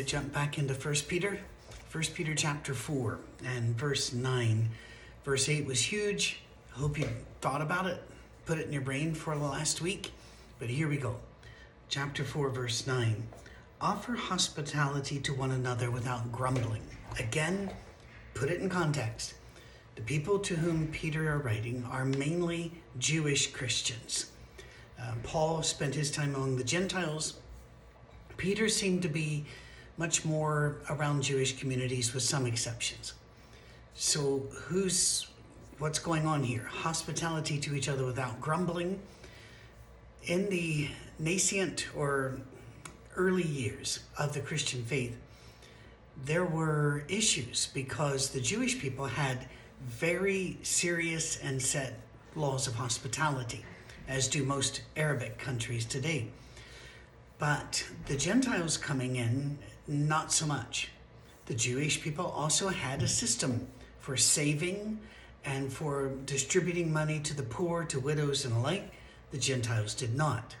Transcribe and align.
To 0.00 0.06
jump 0.06 0.32
back 0.32 0.56
into 0.56 0.72
1 0.72 0.94
Peter? 1.08 1.38
1 1.92 2.04
Peter 2.14 2.34
chapter 2.34 2.72
4 2.72 3.18
and 3.44 3.76
verse 3.76 4.14
9. 4.14 4.70
Verse 5.24 5.46
8 5.46 5.66
was 5.66 5.82
huge. 5.82 6.40
I 6.74 6.78
hope 6.78 6.98
you 6.98 7.06
thought 7.42 7.60
about 7.60 7.86
it, 7.86 8.02
put 8.46 8.58
it 8.58 8.66
in 8.66 8.72
your 8.72 8.80
brain 8.80 9.12
for 9.12 9.36
the 9.36 9.44
last 9.44 9.82
week. 9.82 10.12
But 10.58 10.70
here 10.70 10.88
we 10.88 10.96
go. 10.96 11.16
Chapter 11.90 12.24
4, 12.24 12.48
verse 12.48 12.86
9. 12.86 13.26
Offer 13.82 14.14
hospitality 14.14 15.18
to 15.20 15.34
one 15.34 15.50
another 15.50 15.90
without 15.90 16.32
grumbling. 16.32 16.82
Again, 17.18 17.70
put 18.32 18.48
it 18.48 18.62
in 18.62 18.70
context. 18.70 19.34
The 19.96 20.02
people 20.02 20.38
to 20.38 20.56
whom 20.56 20.88
Peter 20.88 21.30
are 21.30 21.38
writing 21.38 21.86
are 21.90 22.06
mainly 22.06 22.72
Jewish 22.98 23.52
Christians. 23.52 24.30
Uh, 24.98 25.12
Paul 25.24 25.62
spent 25.62 25.94
his 25.94 26.10
time 26.10 26.34
among 26.34 26.56
the 26.56 26.64
Gentiles. 26.64 27.34
Peter 28.38 28.66
seemed 28.70 29.02
to 29.02 29.08
be 29.08 29.44
much 30.00 30.24
more 30.24 30.76
around 30.88 31.22
Jewish 31.22 31.58
communities 31.60 32.14
with 32.14 32.22
some 32.22 32.46
exceptions. 32.46 33.12
So, 33.94 34.46
who's 34.62 35.26
what's 35.78 35.98
going 35.98 36.24
on 36.26 36.42
here? 36.42 36.64
Hospitality 36.70 37.60
to 37.60 37.74
each 37.74 37.86
other 37.86 38.06
without 38.06 38.40
grumbling. 38.40 38.98
In 40.24 40.48
the 40.48 40.88
nascent 41.18 41.86
or 41.94 42.38
early 43.14 43.46
years 43.46 44.00
of 44.18 44.32
the 44.32 44.40
Christian 44.40 44.82
faith, 44.84 45.14
there 46.24 46.46
were 46.46 47.04
issues 47.08 47.68
because 47.74 48.30
the 48.30 48.40
Jewish 48.40 48.80
people 48.80 49.04
had 49.04 49.48
very 49.86 50.56
serious 50.62 51.38
and 51.42 51.60
set 51.60 52.00
laws 52.34 52.66
of 52.66 52.74
hospitality, 52.74 53.66
as 54.08 54.28
do 54.28 54.44
most 54.44 54.80
Arabic 54.96 55.36
countries 55.38 55.84
today. 55.84 56.28
But 57.38 57.84
the 58.06 58.16
Gentiles 58.16 58.76
coming 58.76 59.16
in, 59.16 59.58
not 59.90 60.32
so 60.32 60.46
much. 60.46 60.88
The 61.46 61.54
Jewish 61.54 62.00
people 62.00 62.26
also 62.26 62.68
had 62.68 63.02
a 63.02 63.08
system 63.08 63.66
for 63.98 64.16
saving 64.16 65.00
and 65.44 65.72
for 65.72 66.12
distributing 66.26 66.92
money 66.92 67.18
to 67.20 67.34
the 67.34 67.42
poor, 67.42 67.84
to 67.86 67.98
widows, 67.98 68.44
and 68.44 68.54
the 68.54 68.60
like. 68.60 68.92
The 69.32 69.38
Gentiles 69.38 69.94
did 69.94 70.14
not. 70.14 70.54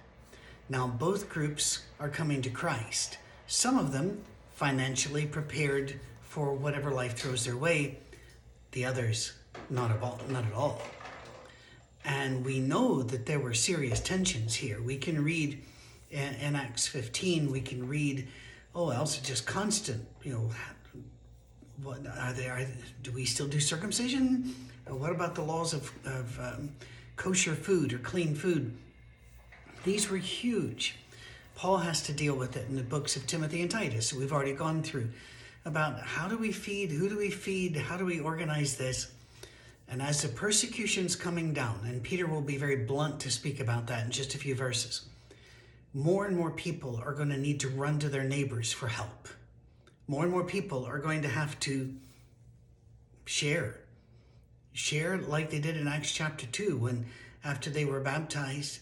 Now, 0.68 0.86
both 0.86 1.28
groups 1.28 1.82
are 1.98 2.08
coming 2.08 2.42
to 2.42 2.50
Christ. 2.50 3.18
Some 3.46 3.78
of 3.78 3.92
them 3.92 4.22
financially 4.52 5.26
prepared 5.26 6.00
for 6.22 6.52
whatever 6.54 6.92
life 6.92 7.16
throws 7.16 7.44
their 7.44 7.56
way, 7.56 7.98
the 8.72 8.84
others, 8.84 9.32
not 9.68 9.90
at 9.90 10.02
all. 10.02 10.20
Not 10.28 10.44
at 10.44 10.52
all. 10.52 10.80
And 12.04 12.44
we 12.44 12.60
know 12.60 13.02
that 13.02 13.26
there 13.26 13.40
were 13.40 13.54
serious 13.54 14.00
tensions 14.00 14.54
here. 14.54 14.80
We 14.80 14.96
can 14.96 15.22
read 15.22 15.62
in, 16.10 16.34
in 16.34 16.56
Acts 16.56 16.86
15, 16.86 17.50
we 17.50 17.60
can 17.60 17.86
read, 17.88 18.26
oh, 18.74 18.90
else 18.90 19.18
it's 19.18 19.28
just 19.28 19.46
constant, 19.46 20.06
you 20.22 20.32
know, 20.32 20.50
what 21.82 22.06
are 22.18 22.32
they? 22.32 22.48
Are, 22.48 22.66
do 23.02 23.12
we 23.12 23.24
still 23.24 23.48
do 23.48 23.60
circumcision? 23.60 24.54
Or 24.86 24.96
what 24.96 25.12
about 25.12 25.34
the 25.34 25.42
laws 25.42 25.72
of, 25.72 25.90
of 26.04 26.38
um, 26.40 26.70
kosher 27.16 27.54
food 27.54 27.92
or 27.92 27.98
clean 27.98 28.34
food? 28.34 28.76
These 29.84 30.10
were 30.10 30.18
huge. 30.18 30.96
Paul 31.54 31.78
has 31.78 32.02
to 32.04 32.12
deal 32.12 32.34
with 32.34 32.56
it 32.56 32.68
in 32.68 32.76
the 32.76 32.82
books 32.82 33.16
of 33.16 33.26
Timothy 33.26 33.62
and 33.62 33.70
Titus. 33.70 34.12
We've 34.12 34.32
already 34.32 34.52
gone 34.52 34.82
through 34.82 35.10
about 35.64 36.00
how 36.00 36.28
do 36.28 36.38
we 36.38 36.52
feed, 36.52 36.90
who 36.90 37.08
do 37.08 37.18
we 37.18 37.30
feed, 37.30 37.76
how 37.76 37.96
do 37.96 38.04
we 38.04 38.20
organize 38.20 38.76
this. 38.76 39.12
And 39.88 40.00
as 40.00 40.22
the 40.22 40.28
persecution's 40.28 41.16
coming 41.16 41.52
down, 41.52 41.80
and 41.84 42.02
Peter 42.02 42.26
will 42.26 42.40
be 42.40 42.56
very 42.56 42.76
blunt 42.76 43.20
to 43.20 43.30
speak 43.30 43.60
about 43.60 43.86
that 43.88 44.04
in 44.04 44.10
just 44.10 44.34
a 44.34 44.38
few 44.38 44.54
verses, 44.54 45.06
more 45.92 46.26
and 46.26 46.36
more 46.36 46.50
people 46.50 47.00
are 47.04 47.12
going 47.12 47.30
to 47.30 47.36
need 47.36 47.60
to 47.60 47.68
run 47.68 47.98
to 47.98 48.08
their 48.08 48.24
neighbors 48.24 48.72
for 48.72 48.88
help. 48.88 49.28
More 50.06 50.22
and 50.24 50.32
more 50.32 50.44
people 50.44 50.84
are 50.84 50.98
going 50.98 51.22
to 51.22 51.28
have 51.28 51.58
to 51.60 51.94
share. 53.24 53.80
Share 54.72 55.18
like 55.18 55.50
they 55.50 55.58
did 55.58 55.76
in 55.76 55.88
Acts 55.88 56.12
chapter 56.12 56.46
2 56.46 56.76
when, 56.76 57.06
after 57.44 57.70
they 57.70 57.84
were 57.84 58.00
baptized, 58.00 58.80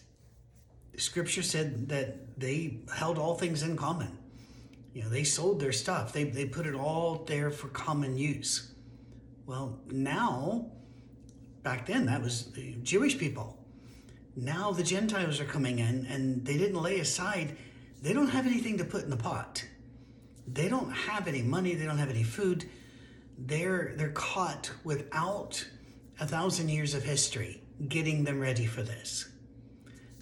scripture 0.97 1.41
said 1.41 1.89
that 1.89 2.39
they 2.39 2.77
held 2.95 3.17
all 3.17 3.35
things 3.35 3.63
in 3.63 3.75
common. 3.75 4.17
You 4.93 5.03
know, 5.03 5.09
they 5.09 5.23
sold 5.23 5.59
their 5.59 5.71
stuff, 5.71 6.13
they, 6.13 6.25
they 6.25 6.45
put 6.45 6.65
it 6.65 6.75
all 6.75 7.23
there 7.27 7.51
for 7.51 7.67
common 7.69 8.17
use. 8.17 8.71
Well, 9.45 9.79
now, 9.87 10.71
back 11.63 11.85
then, 11.85 12.05
that 12.07 12.21
was 12.21 12.51
Jewish 12.83 13.17
people. 13.17 13.58
Now 14.41 14.71
the 14.71 14.83
Gentiles 14.83 15.41
are 15.41 15.45
coming 15.45 15.79
in 15.79 16.05
and 16.05 16.45
they 16.45 16.57
didn't 16.57 16.81
lay 16.81 16.99
aside, 16.99 17.57
they 18.01 18.13
don't 18.13 18.29
have 18.29 18.45
anything 18.45 18.77
to 18.77 18.85
put 18.85 19.03
in 19.03 19.09
the 19.09 19.17
pot. 19.17 19.65
They 20.47 20.69
don't 20.69 20.91
have 20.91 21.27
any 21.27 21.41
money, 21.41 21.75
they 21.75 21.85
don't 21.85 21.97
have 21.97 22.09
any 22.09 22.23
food. 22.23 22.63
They're 23.37 23.93
they're 23.97 24.11
caught 24.11 24.71
without 24.85 25.67
a 26.21 26.25
thousand 26.25 26.69
years 26.69 26.93
of 26.93 27.03
history 27.03 27.61
getting 27.87 28.23
them 28.23 28.39
ready 28.39 28.65
for 28.65 28.81
this. 28.81 29.27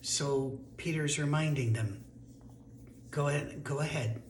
So 0.02 0.60
Peter's 0.78 1.20
reminding 1.20 1.74
them, 1.74 2.04
go 3.12 3.28
ahead, 3.28 3.64
go 3.64 3.80
ahead 3.80 4.22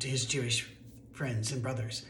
to 0.00 0.08
his 0.08 0.24
Jewish 0.24 0.66
friends 1.12 1.52
and 1.52 1.62
brothers. 1.62 2.06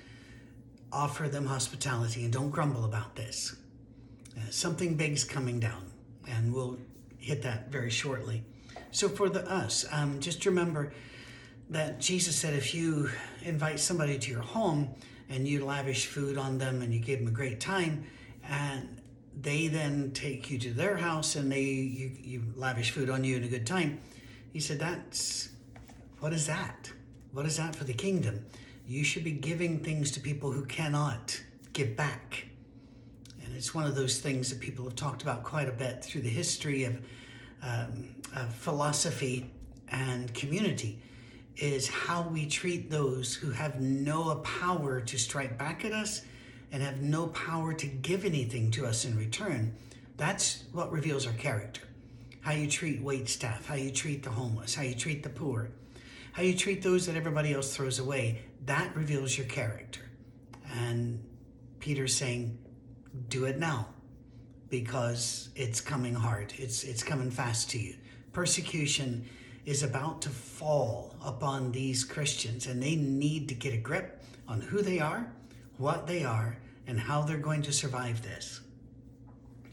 Offer 0.92 1.28
them 1.28 1.46
hospitality 1.46 2.22
and 2.24 2.32
don't 2.32 2.50
grumble 2.50 2.84
about 2.84 3.16
this. 3.16 3.56
Uh, 4.36 4.50
something 4.50 4.94
big's 4.94 5.24
coming 5.24 5.58
down, 5.58 5.90
and 6.28 6.52
we'll 6.52 6.78
hit 7.26 7.42
that 7.42 7.72
very 7.72 7.90
shortly. 7.90 8.44
So 8.92 9.08
for 9.08 9.28
the 9.28 9.42
us, 9.50 9.84
um, 9.90 10.20
just 10.20 10.46
remember 10.46 10.92
that 11.70 12.00
Jesus 12.00 12.36
said 12.36 12.54
if 12.54 12.72
you 12.72 13.10
invite 13.42 13.80
somebody 13.80 14.16
to 14.16 14.30
your 14.30 14.42
home 14.42 14.94
and 15.28 15.46
you 15.46 15.64
lavish 15.64 16.06
food 16.06 16.38
on 16.38 16.58
them 16.58 16.82
and 16.82 16.94
you 16.94 17.00
give 17.00 17.18
them 17.18 17.26
a 17.28 17.32
great 17.32 17.58
time, 17.58 18.04
and 18.48 19.02
they 19.38 19.66
then 19.66 20.12
take 20.12 20.50
you 20.50 20.58
to 20.60 20.70
their 20.70 20.96
house 20.96 21.34
and 21.34 21.50
they 21.50 21.62
you, 21.62 22.12
you 22.22 22.42
lavish 22.54 22.92
food 22.92 23.10
on 23.10 23.24
you 23.24 23.34
and 23.36 23.44
a 23.44 23.48
good 23.48 23.66
time, 23.66 24.00
he 24.52 24.60
said 24.60 24.78
that's 24.78 25.48
what 26.20 26.32
is 26.32 26.46
that? 26.46 26.92
What 27.32 27.44
is 27.44 27.56
that 27.56 27.74
for 27.74 27.84
the 27.84 27.92
kingdom? 27.92 28.46
You 28.86 29.02
should 29.02 29.24
be 29.24 29.32
giving 29.32 29.80
things 29.80 30.12
to 30.12 30.20
people 30.20 30.52
who 30.52 30.64
cannot 30.64 31.42
give 31.72 31.96
back. 31.96 32.46
It's 33.56 33.74
one 33.74 33.86
of 33.86 33.94
those 33.94 34.18
things 34.18 34.50
that 34.50 34.60
people 34.60 34.84
have 34.84 34.96
talked 34.96 35.22
about 35.22 35.42
quite 35.42 35.66
a 35.66 35.72
bit 35.72 36.04
through 36.04 36.20
the 36.20 36.28
history 36.28 36.84
of, 36.84 37.00
um, 37.62 38.14
of 38.34 38.54
philosophy 38.54 39.50
and 39.88 40.32
community 40.34 41.00
is 41.56 41.88
how 41.88 42.28
we 42.28 42.44
treat 42.44 42.90
those 42.90 43.34
who 43.34 43.50
have 43.52 43.80
no 43.80 44.34
power 44.36 45.00
to 45.00 45.18
strike 45.18 45.56
back 45.56 45.86
at 45.86 45.92
us 45.92 46.20
and 46.70 46.82
have 46.82 47.00
no 47.00 47.28
power 47.28 47.72
to 47.72 47.86
give 47.86 48.26
anything 48.26 48.70
to 48.72 48.84
us 48.84 49.06
in 49.06 49.16
return. 49.16 49.74
That's 50.18 50.64
what 50.72 50.92
reveals 50.92 51.26
our 51.26 51.32
character. 51.32 51.80
How 52.42 52.52
you 52.52 52.68
treat 52.68 53.00
wait 53.00 53.26
staff, 53.26 53.66
how 53.66 53.76
you 53.76 53.90
treat 53.90 54.22
the 54.22 54.30
homeless, 54.30 54.74
how 54.74 54.82
you 54.82 54.94
treat 54.94 55.22
the 55.22 55.30
poor, 55.30 55.70
how 56.32 56.42
you 56.42 56.54
treat 56.54 56.82
those 56.82 57.06
that 57.06 57.16
everybody 57.16 57.54
else 57.54 57.74
throws 57.74 57.98
away. 58.00 58.42
That 58.66 58.94
reveals 58.94 59.38
your 59.38 59.46
character. 59.46 60.02
And 60.74 61.24
Peter's 61.80 62.14
saying, 62.14 62.58
do 63.28 63.44
it 63.44 63.58
now 63.58 63.88
because 64.68 65.50
it's 65.54 65.80
coming 65.80 66.14
hard. 66.14 66.52
It's 66.56 66.84
it's 66.84 67.02
coming 67.02 67.30
fast 67.30 67.70
to 67.70 67.78
you. 67.78 67.94
Persecution 68.32 69.28
is 69.64 69.82
about 69.82 70.22
to 70.22 70.28
fall 70.28 71.14
upon 71.24 71.72
these 71.72 72.04
Christians 72.04 72.66
and 72.66 72.82
they 72.82 72.96
need 72.96 73.48
to 73.48 73.54
get 73.54 73.74
a 73.74 73.78
grip 73.78 74.22
on 74.46 74.60
who 74.60 74.82
they 74.82 75.00
are, 75.00 75.32
what 75.78 76.06
they 76.06 76.24
are, 76.24 76.56
and 76.86 77.00
how 77.00 77.22
they're 77.22 77.38
going 77.38 77.62
to 77.62 77.72
survive 77.72 78.22
this. 78.22 78.60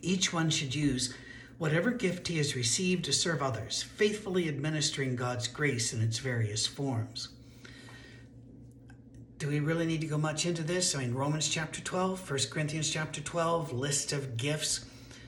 Each 0.01 0.34
one 0.34 0.50
should 0.50 0.74
use 0.74 1.13
whatever 1.57 1.92
gift 1.92 2.28
he 2.28 2.38
has 2.38 2.56
received 2.56 3.06
to 3.06 3.13
serve 3.13 3.42
others, 3.42 3.84
faithfully 3.84 4.50
administering 4.50 5.16
God's 5.16 5.48
grace 5.48 5.94
in 5.94 6.01
its 6.01 6.18
various 6.18 6.66
forms. 6.66 7.30
Do 9.44 9.50
we 9.50 9.60
really 9.60 9.86
need 9.86 10.00
to 10.00 10.07
go 10.07 10.18
much 10.18 10.45
into 10.45 10.63
this? 10.63 10.95
I 10.95 11.00
mean, 11.00 11.13
Romans 11.13 11.50
chapter 11.50 11.81
12, 11.81 12.31
1 12.31 12.40
Corinthians 12.50 12.90
chapter 12.90 13.19
12, 13.19 13.74
list 13.74 14.13
of 14.13 14.38
gifts 14.38 14.86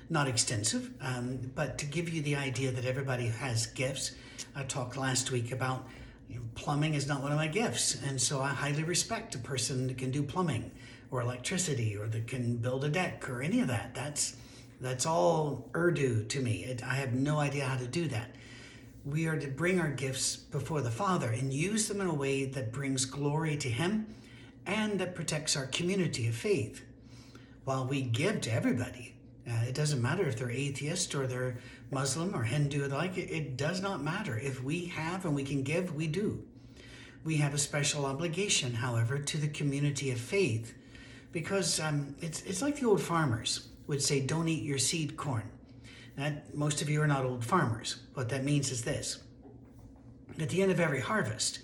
not 0.10 0.30
extensive, 0.30 0.90
um, 1.02 1.52
but 1.54 1.78
to 1.80 1.86
give 1.86 2.08
you 2.08 2.22
the 2.22 2.38
idea 2.38 2.72
that 2.72 2.86
everybody 2.86 3.28
has 3.28 3.66
gifts. 3.66 4.12
I 4.56 4.64
talked 4.64 4.96
last 4.96 5.32
week 5.32 5.52
about 5.52 5.90
you 6.30 6.38
know, 6.38 6.44
plumbing 6.56 6.94
is 6.94 7.08
not 7.10 7.24
one 7.24 7.34
of 7.34 7.38
my 7.38 7.50
gifts, 7.50 8.02
and 8.04 8.22
so 8.22 8.40
I 8.40 8.52
highly 8.52 8.86
respect 8.86 9.36
a 9.36 9.40
person 9.40 9.86
that 9.88 9.98
can 9.98 10.12
do 10.12 10.24
plumbing 10.24 10.72
or 11.12 11.20
electricity 11.20 11.98
or 11.98 12.08
that 12.08 12.26
can 12.26 12.56
build 12.56 12.86
a 12.86 12.90
deck 12.90 13.30
or 13.30 13.42
any 13.42 13.60
of 13.60 13.68
that. 13.68 13.94
That's 13.94 14.38
that's 14.80 15.06
all 15.06 15.70
Urdu 15.76 16.24
to 16.24 16.40
me. 16.40 16.64
It, 16.64 16.86
I 16.86 16.94
have 16.94 17.14
no 17.14 17.40
idea 17.40 17.66
how 17.66 17.76
to 17.76 17.86
do 17.86 18.08
that. 18.08 18.34
We 19.06 19.28
are 19.28 19.38
to 19.38 19.48
bring 19.48 19.80
our 19.80 19.92
gifts 19.92 20.36
before 20.36 20.82
the 20.82 20.90
Father 20.90 21.30
and 21.30 21.54
use 21.54 21.88
them 21.88 22.02
in 22.02 22.08
a 22.08 22.14
way 22.14 22.46
that 22.46 22.72
brings 22.72 23.06
glory 23.06 23.56
to 23.58 23.70
Him 23.70 24.08
and 24.66 25.00
that 25.00 25.14
protects 25.14 25.56
our 25.56 25.68
community 25.68 26.28
of 26.28 26.34
faith. 26.34 26.84
While 27.66 27.86
we 27.86 28.02
give 28.02 28.42
to 28.42 28.52
everybody, 28.52 29.14
uh, 29.48 29.66
it 29.68 29.76
doesn't 29.76 30.02
matter 30.02 30.26
if 30.26 30.38
they're 30.38 30.50
atheist 30.50 31.14
or 31.14 31.28
they're 31.28 31.60
Muslim 31.92 32.36
or 32.36 32.42
Hindu, 32.42 32.88
like 32.88 33.16
it, 33.16 33.30
it 33.30 33.58
does 33.58 33.80
not 33.80 34.04
matter. 34.04 34.40
If 34.40 34.64
we 34.64 34.86
have 34.86 35.24
and 35.24 35.36
we 35.36 35.44
can 35.44 35.62
give, 35.62 35.94
we 35.94 36.08
do. 36.08 36.44
We 37.24 37.38
have 37.38 37.54
a 37.54 37.60
special 37.60 38.08
obligation, 38.08 38.74
however, 38.74 39.20
to 39.20 39.38
the 39.38 39.48
community 39.50 40.10
of 40.10 40.20
faith 40.20 40.74
because 41.32 41.80
um, 41.80 42.16
it's, 42.22 42.42
it's 42.42 42.64
like 42.64 42.80
the 42.80 42.88
old 42.88 43.02
farmers 43.02 43.68
would 43.86 44.02
say, 44.02 44.20
don't 44.20 44.48
eat 44.48 44.64
your 44.64 44.80
seed 44.80 45.16
corn. 45.16 45.44
That, 46.18 46.56
most 46.56 46.82
of 46.82 46.90
you 46.90 47.02
are 47.02 47.08
not 47.08 47.26
old 47.26 47.44
farmers. 47.44 47.98
What 48.14 48.30
that 48.30 48.44
means 48.44 48.72
is 48.72 48.84
this 48.84 49.20
at 50.40 50.50
the 50.50 50.62
end 50.62 50.72
of 50.72 50.80
every 50.80 51.00
harvest, 51.00 51.60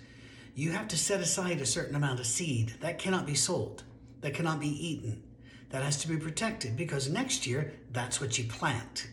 you 0.54 0.72
have 0.72 0.88
to 0.88 0.98
set 0.98 1.20
aside 1.20 1.60
a 1.60 1.66
certain 1.66 1.94
amount 1.94 2.20
of 2.20 2.26
seed. 2.26 2.74
That 2.80 2.98
cannot 2.98 3.26
be 3.26 3.34
sold, 3.34 3.84
that 4.20 4.34
cannot 4.34 4.60
be 4.60 4.68
eaten. 4.68 5.22
That 5.70 5.82
has 5.82 5.96
to 6.02 6.08
be 6.08 6.16
protected 6.16 6.76
because 6.76 7.08
next 7.08 7.46
year, 7.46 7.72
that's 7.90 8.20
what 8.20 8.38
you 8.38 8.44
plant. 8.44 9.08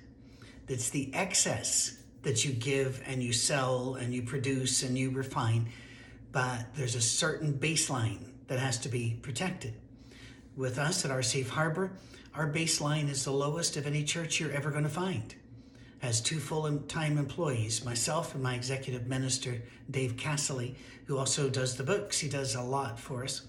It's 0.68 0.90
the 0.90 1.14
excess 1.14 1.98
that 2.24 2.44
you 2.44 2.52
give 2.52 3.02
and 3.06 3.24
you 3.24 3.32
sell 3.32 3.96
and 3.96 4.14
you 4.14 4.22
produce 4.22 4.84
and 4.84 4.98
you 4.98 5.10
refine, 5.10 5.70
but 6.34 6.66
there's 6.76 6.96
a 6.96 7.02
certain 7.02 7.54
baseline 7.54 8.20
that 8.48 8.60
has 8.60 8.78
to 8.80 8.90
be 8.90 9.18
protected. 9.22 9.74
With 10.58 10.78
us 10.78 11.06
at 11.06 11.12
our 11.12 11.24
safe 11.24 11.50
harbor, 11.50 11.94
our 12.36 12.50
baseline 12.50 13.10
is 13.10 13.24
the 13.24 13.32
lowest 13.32 13.76
of 13.78 13.88
any 13.88 14.04
church 14.04 14.40
you're 14.40 14.52
ever 14.52 14.72
going 14.72 14.84
to 14.84 14.90
find. 14.90 15.36
Has 16.00 16.22
two 16.22 16.40
full-time 16.40 17.18
employees, 17.18 17.84
myself 17.84 18.34
and 18.34 18.44
my 18.44 18.56
executive 18.56 19.08
minister, 19.08 19.62
Dave 19.90 20.16
Casserly, 20.16 20.76
who 21.06 21.18
also 21.18 21.50
does 21.50 21.76
the 21.76 21.84
books. 21.84 22.20
He 22.20 22.30
does 22.30 22.56
a 22.56 22.62
lot 22.62 23.00
for 23.00 23.24
us. 23.24 23.42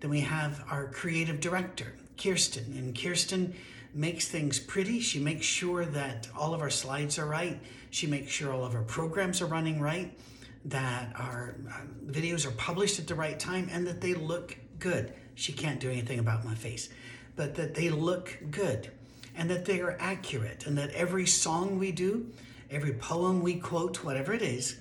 Then 0.00 0.10
we 0.10 0.20
have 0.20 0.64
our 0.70 0.88
creative 0.88 1.38
director, 1.38 1.94
Kirsten, 2.16 2.64
and 2.76 2.98
Kirsten 2.98 3.54
makes 3.94 4.26
things 4.26 4.58
pretty. 4.58 5.00
She 5.00 5.20
makes 5.20 5.46
sure 5.46 5.84
that 5.84 6.28
all 6.36 6.52
of 6.52 6.60
our 6.60 6.70
slides 6.70 7.18
are 7.18 7.26
right. 7.26 7.60
She 7.90 8.08
makes 8.08 8.32
sure 8.32 8.52
all 8.52 8.64
of 8.64 8.74
our 8.74 8.82
programs 8.82 9.40
are 9.40 9.46
running 9.46 9.80
right, 9.80 10.18
that 10.64 11.12
our 11.14 11.54
uh, 11.70 12.10
videos 12.10 12.44
are 12.46 12.52
published 12.52 12.98
at 12.98 13.06
the 13.06 13.14
right 13.14 13.38
time, 13.38 13.68
and 13.70 13.86
that 13.86 14.00
they 14.00 14.14
look 14.14 14.56
good. 14.80 15.12
She 15.36 15.52
can't 15.52 15.78
do 15.78 15.90
anything 15.90 16.18
about 16.18 16.44
my 16.44 16.54
face 16.54 16.88
but 17.36 17.54
that 17.56 17.74
they 17.74 17.90
look 17.90 18.38
good 18.50 18.90
and 19.36 19.50
that 19.50 19.64
they 19.64 19.80
are 19.80 19.96
accurate 19.98 20.66
and 20.66 20.78
that 20.78 20.90
every 20.90 21.26
song 21.26 21.78
we 21.78 21.92
do, 21.92 22.30
every 22.70 22.92
poem 22.92 23.42
we 23.42 23.54
quote, 23.56 24.04
whatever 24.04 24.32
it 24.32 24.42
is, 24.42 24.78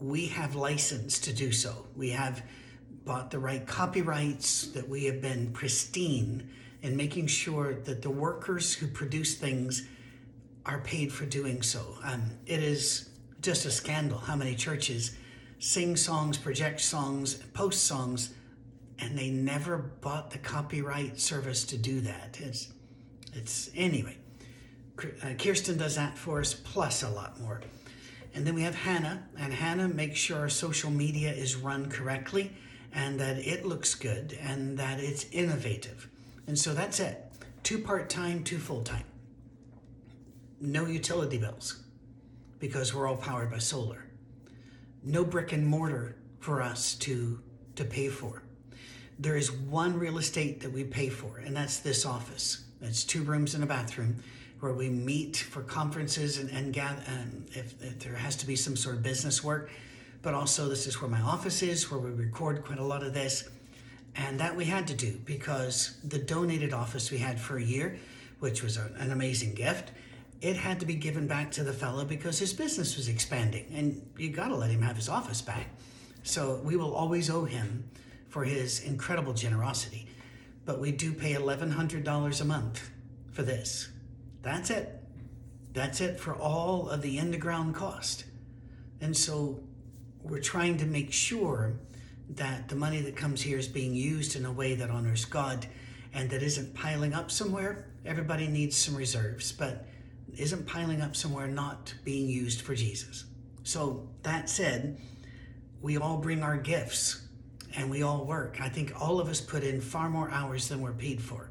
we 0.00 0.26
have 0.26 0.54
license 0.54 1.18
to 1.20 1.32
do 1.32 1.52
so. 1.52 1.86
We 1.96 2.10
have 2.10 2.42
bought 3.04 3.30
the 3.30 3.38
right 3.38 3.66
copyrights, 3.66 4.68
that 4.68 4.88
we 4.88 5.04
have 5.04 5.20
been 5.20 5.52
pristine 5.52 6.48
in 6.82 6.96
making 6.96 7.26
sure 7.26 7.74
that 7.74 8.02
the 8.02 8.10
workers 8.10 8.74
who 8.74 8.86
produce 8.86 9.34
things 9.34 9.86
are 10.64 10.80
paid 10.80 11.12
for 11.12 11.26
doing 11.26 11.62
so. 11.62 11.96
Um, 12.04 12.22
it 12.46 12.62
is 12.62 13.08
just 13.40 13.66
a 13.66 13.70
scandal 13.70 14.18
how 14.18 14.36
many 14.36 14.54
churches 14.54 15.16
sing 15.58 15.96
songs, 15.96 16.38
project 16.38 16.80
songs, 16.80 17.34
post 17.54 17.84
songs 17.84 18.34
and 19.02 19.18
they 19.18 19.30
never 19.30 19.78
bought 19.78 20.30
the 20.30 20.38
copyright 20.38 21.18
service 21.18 21.64
to 21.64 21.76
do 21.76 22.00
that. 22.02 22.38
It's, 22.40 22.72
it's 23.34 23.68
anyway. 23.74 24.16
Uh, 25.00 25.34
Kirsten 25.36 25.76
does 25.76 25.96
that 25.96 26.16
for 26.16 26.38
us, 26.38 26.54
plus 26.54 27.02
a 27.02 27.08
lot 27.08 27.40
more. 27.40 27.60
And 28.34 28.46
then 28.46 28.54
we 28.54 28.62
have 28.62 28.76
Hannah, 28.76 29.24
and 29.36 29.52
Hannah 29.52 29.88
makes 29.88 30.20
sure 30.20 30.38
our 30.38 30.48
social 30.48 30.90
media 30.90 31.32
is 31.32 31.56
run 31.56 31.90
correctly 31.90 32.52
and 32.94 33.18
that 33.18 33.38
it 33.38 33.66
looks 33.66 33.94
good 33.94 34.38
and 34.40 34.78
that 34.78 35.00
it's 35.00 35.26
innovative. 35.32 36.08
And 36.46 36.56
so 36.56 36.72
that's 36.72 37.00
it 37.00 37.28
two 37.64 37.78
part 37.78 38.08
time, 38.08 38.44
two 38.44 38.58
full 38.58 38.82
time. 38.82 39.04
No 40.60 40.86
utility 40.86 41.38
bills 41.38 41.82
because 42.60 42.94
we're 42.94 43.08
all 43.08 43.16
powered 43.16 43.50
by 43.50 43.58
solar. 43.58 44.04
No 45.02 45.24
brick 45.24 45.52
and 45.52 45.66
mortar 45.66 46.16
for 46.38 46.62
us 46.62 46.94
to, 46.96 47.40
to 47.74 47.84
pay 47.84 48.08
for 48.08 48.42
there 49.18 49.36
is 49.36 49.52
one 49.52 49.98
real 49.98 50.18
estate 50.18 50.60
that 50.60 50.72
we 50.72 50.84
pay 50.84 51.08
for, 51.08 51.38
and 51.38 51.56
that's 51.56 51.78
this 51.78 52.04
office. 52.04 52.64
It's 52.80 53.04
two 53.04 53.22
rooms 53.22 53.54
and 53.54 53.62
a 53.62 53.66
bathroom 53.66 54.16
where 54.60 54.72
we 54.72 54.88
meet 54.88 55.36
for 55.36 55.62
conferences 55.62 56.38
and, 56.38 56.48
and 56.50 56.72
gather, 56.72 57.02
um, 57.08 57.44
if, 57.50 57.74
if, 57.82 57.98
there 57.98 58.14
has 58.14 58.36
to 58.36 58.46
be 58.46 58.54
some 58.54 58.76
sort 58.76 58.94
of 58.94 59.02
business 59.02 59.42
work. 59.42 59.70
But 60.22 60.34
also, 60.34 60.68
this 60.68 60.86
is 60.86 61.00
where 61.00 61.10
my 61.10 61.20
office 61.20 61.62
is, 61.62 61.90
where 61.90 61.98
we 61.98 62.10
record 62.10 62.64
quite 62.64 62.78
a 62.78 62.84
lot 62.84 63.02
of 63.02 63.12
this. 63.12 63.48
And 64.14 64.38
that 64.38 64.54
we 64.54 64.64
had 64.64 64.86
to 64.88 64.94
do 64.94 65.18
because 65.24 65.96
the 66.04 66.18
donated 66.18 66.72
office 66.72 67.10
we 67.10 67.18
had 67.18 67.40
for 67.40 67.56
a 67.56 67.62
year, 67.62 67.98
which 68.38 68.62
was 68.62 68.76
an 68.76 69.10
amazing 69.10 69.54
gift, 69.54 69.90
it 70.40 70.56
had 70.56 70.78
to 70.80 70.86
be 70.86 70.94
given 70.94 71.26
back 71.26 71.50
to 71.52 71.64
the 71.64 71.72
fellow 71.72 72.04
because 72.04 72.38
his 72.38 72.52
business 72.52 72.96
was 72.96 73.08
expanding. 73.08 73.66
And 73.74 74.00
you 74.16 74.30
got 74.30 74.48
to 74.48 74.56
let 74.56 74.70
him 74.70 74.82
have 74.82 74.96
his 74.96 75.08
office 75.08 75.42
back. 75.42 75.66
So 76.22 76.60
we 76.62 76.76
will 76.76 76.94
always 76.94 77.30
owe 77.30 77.44
him 77.44 77.88
for 78.32 78.44
his 78.44 78.80
incredible 78.80 79.34
generosity. 79.34 80.06
But 80.64 80.80
we 80.80 80.90
do 80.90 81.12
pay 81.12 81.34
$1,100 81.34 82.40
a 82.40 82.44
month 82.46 82.90
for 83.30 83.42
this. 83.42 83.90
That's 84.40 84.70
it. 84.70 84.98
That's 85.74 86.00
it 86.00 86.18
for 86.18 86.34
all 86.34 86.88
of 86.88 87.02
the 87.02 87.18
in 87.18 87.30
the 87.30 87.36
ground 87.36 87.74
cost. 87.74 88.24
And 89.02 89.14
so 89.14 89.62
we're 90.22 90.40
trying 90.40 90.78
to 90.78 90.86
make 90.86 91.12
sure 91.12 91.74
that 92.30 92.70
the 92.70 92.74
money 92.74 93.02
that 93.02 93.16
comes 93.16 93.42
here 93.42 93.58
is 93.58 93.68
being 93.68 93.94
used 93.94 94.34
in 94.34 94.46
a 94.46 94.52
way 94.52 94.76
that 94.76 94.88
honors 94.88 95.26
God 95.26 95.66
and 96.14 96.30
that 96.30 96.42
isn't 96.42 96.72
piling 96.72 97.12
up 97.12 97.30
somewhere. 97.30 97.84
Everybody 98.06 98.46
needs 98.46 98.78
some 98.78 98.96
reserves, 98.96 99.52
but 99.52 99.86
isn't 100.38 100.66
piling 100.66 101.02
up 101.02 101.14
somewhere 101.14 101.48
not 101.48 101.92
being 102.02 102.28
used 102.28 102.62
for 102.62 102.74
Jesus. 102.74 103.26
So 103.62 104.08
that 104.22 104.48
said, 104.48 104.98
we 105.82 105.98
all 105.98 106.16
bring 106.16 106.42
our 106.42 106.56
gifts 106.56 107.26
and 107.74 107.90
we 107.90 108.02
all 108.02 108.24
work. 108.24 108.58
I 108.60 108.68
think 108.68 108.92
all 109.00 109.20
of 109.20 109.28
us 109.28 109.40
put 109.40 109.62
in 109.62 109.80
far 109.80 110.08
more 110.08 110.30
hours 110.30 110.68
than 110.68 110.80
we're 110.80 110.92
paid 110.92 111.20
for. 111.20 111.50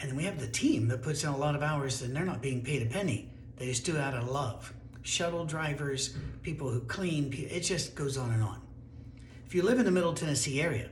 And 0.00 0.16
we 0.16 0.24
have 0.24 0.38
the 0.38 0.48
team 0.48 0.88
that 0.88 1.02
puts 1.02 1.24
in 1.24 1.30
a 1.30 1.36
lot 1.36 1.54
of 1.54 1.62
hours 1.62 2.02
and 2.02 2.14
they're 2.14 2.24
not 2.24 2.42
being 2.42 2.62
paid 2.62 2.82
a 2.82 2.86
penny. 2.86 3.30
They 3.56 3.66
just 3.66 3.84
do 3.84 3.96
it 3.96 4.00
out 4.00 4.14
of 4.14 4.28
love. 4.28 4.72
Shuttle 5.02 5.44
drivers, 5.44 6.14
people 6.42 6.70
who 6.70 6.80
clean, 6.80 7.32
it 7.32 7.60
just 7.60 7.94
goes 7.94 8.16
on 8.16 8.30
and 8.30 8.42
on. 8.42 8.60
If 9.46 9.54
you 9.54 9.62
live 9.62 9.78
in 9.78 9.84
the 9.84 9.90
Middle 9.90 10.14
Tennessee 10.14 10.60
area, 10.60 10.90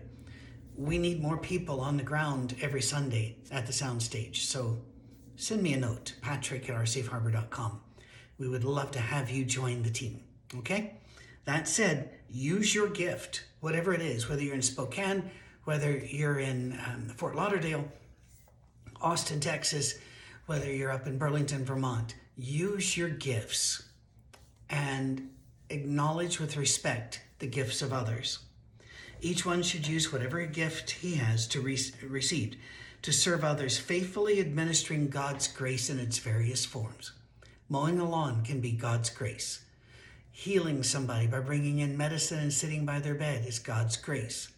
we 0.76 0.98
need 0.98 1.22
more 1.22 1.38
people 1.38 1.80
on 1.80 1.96
the 1.96 2.02
ground 2.02 2.56
every 2.60 2.82
Sunday 2.82 3.36
at 3.50 3.66
the 3.66 3.72
soundstage. 3.72 4.36
So 4.36 4.78
send 5.36 5.62
me 5.62 5.74
a 5.74 5.78
note, 5.78 6.14
patrick 6.20 6.68
at 6.68 6.76
oursafeharbor.com. 6.76 7.80
We 8.38 8.48
would 8.48 8.64
love 8.64 8.90
to 8.92 8.98
have 8.98 9.30
you 9.30 9.44
join 9.44 9.82
the 9.82 9.90
team. 9.90 10.22
Okay? 10.58 10.98
That 11.44 11.68
said, 11.68 12.10
use 12.28 12.74
your 12.74 12.88
gift 12.88 13.44
whatever 13.66 13.92
it 13.92 14.00
is, 14.00 14.28
whether 14.28 14.42
you're 14.42 14.54
in 14.54 14.62
Spokane, 14.62 15.28
whether 15.64 15.96
you're 15.96 16.38
in 16.38 16.78
um, 16.86 17.08
Fort 17.16 17.34
Lauderdale, 17.34 17.84
Austin, 19.00 19.40
Texas, 19.40 19.98
whether 20.46 20.72
you're 20.72 20.92
up 20.92 21.08
in 21.08 21.18
Burlington, 21.18 21.64
Vermont, 21.64 22.14
use 22.36 22.96
your 22.96 23.08
gifts 23.08 23.82
and 24.70 25.30
acknowledge 25.68 26.38
with 26.38 26.56
respect 26.56 27.22
the 27.40 27.48
gifts 27.48 27.82
of 27.82 27.92
others. 27.92 28.38
Each 29.20 29.44
one 29.44 29.64
should 29.64 29.88
use 29.88 30.12
whatever 30.12 30.46
gift 30.46 30.92
he 30.92 31.16
has 31.16 31.48
to 31.48 31.60
re- 31.60 31.92
receive 32.08 32.54
to 33.02 33.12
serve 33.12 33.42
others 33.42 33.78
faithfully, 33.78 34.38
administering 34.38 35.08
God's 35.08 35.48
grace 35.48 35.90
in 35.90 35.98
its 35.98 36.18
various 36.18 36.64
forms. 36.64 37.10
Mowing 37.68 37.96
the 37.96 38.04
lawn 38.04 38.44
can 38.44 38.60
be 38.60 38.70
God's 38.70 39.10
grace. 39.10 39.65
Healing 40.38 40.82
somebody 40.82 41.26
by 41.26 41.40
bringing 41.40 41.78
in 41.78 41.96
medicine 41.96 42.38
and 42.38 42.52
sitting 42.52 42.84
by 42.84 43.00
their 43.00 43.14
bed 43.14 43.46
is 43.46 43.58
God's 43.58 43.96
grace. 43.96 44.50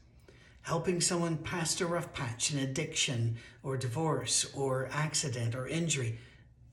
Helping 0.62 1.00
someone 1.00 1.36
past 1.36 1.80
a 1.80 1.86
rough 1.86 2.12
patch, 2.12 2.50
an 2.50 2.58
addiction 2.58 3.36
or 3.62 3.76
divorce 3.76 4.44
or 4.56 4.90
accident 4.92 5.54
or 5.54 5.68
injury. 5.68 6.18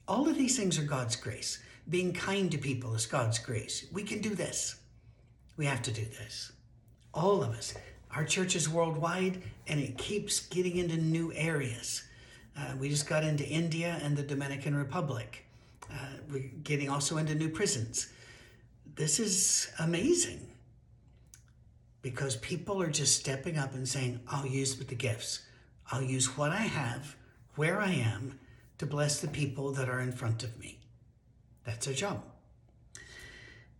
All 0.07 0.27
of 0.27 0.35
these 0.35 0.57
things 0.57 0.79
are 0.79 0.83
God's 0.83 1.15
grace. 1.15 1.59
Being 1.87 2.13
kind 2.13 2.51
to 2.51 2.57
people 2.57 2.95
is 2.95 3.05
God's 3.05 3.37
grace. 3.37 3.85
We 3.93 4.01
can 4.01 4.21
do 4.21 4.33
this. 4.33 4.77
We 5.55 5.67
have 5.67 5.83
to 5.83 5.91
do 5.91 6.03
this. 6.03 6.51
All 7.13 7.43
of 7.43 7.51
us. 7.51 7.75
Our 8.09 8.25
church 8.25 8.55
is 8.55 8.67
worldwide 8.67 9.39
and 9.67 9.79
it 9.79 9.99
keeps 9.99 10.47
getting 10.47 10.77
into 10.77 10.97
new 10.97 11.31
areas. 11.35 12.01
Uh, 12.57 12.73
we 12.79 12.89
just 12.89 13.07
got 13.07 13.23
into 13.23 13.47
India 13.47 13.99
and 14.01 14.17
the 14.17 14.23
Dominican 14.23 14.75
Republic. 14.75 15.45
Uh, 15.91 15.95
we're 16.31 16.49
getting 16.63 16.89
also 16.89 17.17
into 17.17 17.35
new 17.35 17.49
prisons. 17.49 18.09
This 18.95 19.19
is 19.19 19.71
amazing 19.79 20.47
because 22.01 22.37
people 22.37 22.81
are 22.81 22.89
just 22.89 23.19
stepping 23.19 23.57
up 23.57 23.73
and 23.73 23.87
saying, 23.87 24.21
I'll 24.27 24.45
use 24.45 24.75
the 24.77 24.95
gifts. 24.95 25.41
I'll 25.91 26.01
use 26.01 26.37
what 26.37 26.51
I 26.51 26.61
have, 26.61 27.15
where 27.55 27.81
I 27.81 27.91
am, 27.91 28.39
to 28.77 28.85
bless 28.85 29.19
the 29.19 29.27
people 29.27 29.71
that 29.73 29.89
are 29.89 29.99
in 29.99 30.11
front 30.11 30.43
of 30.43 30.57
me. 30.59 30.79
That's 31.65 31.87
our 31.87 31.93
job. 31.93 32.23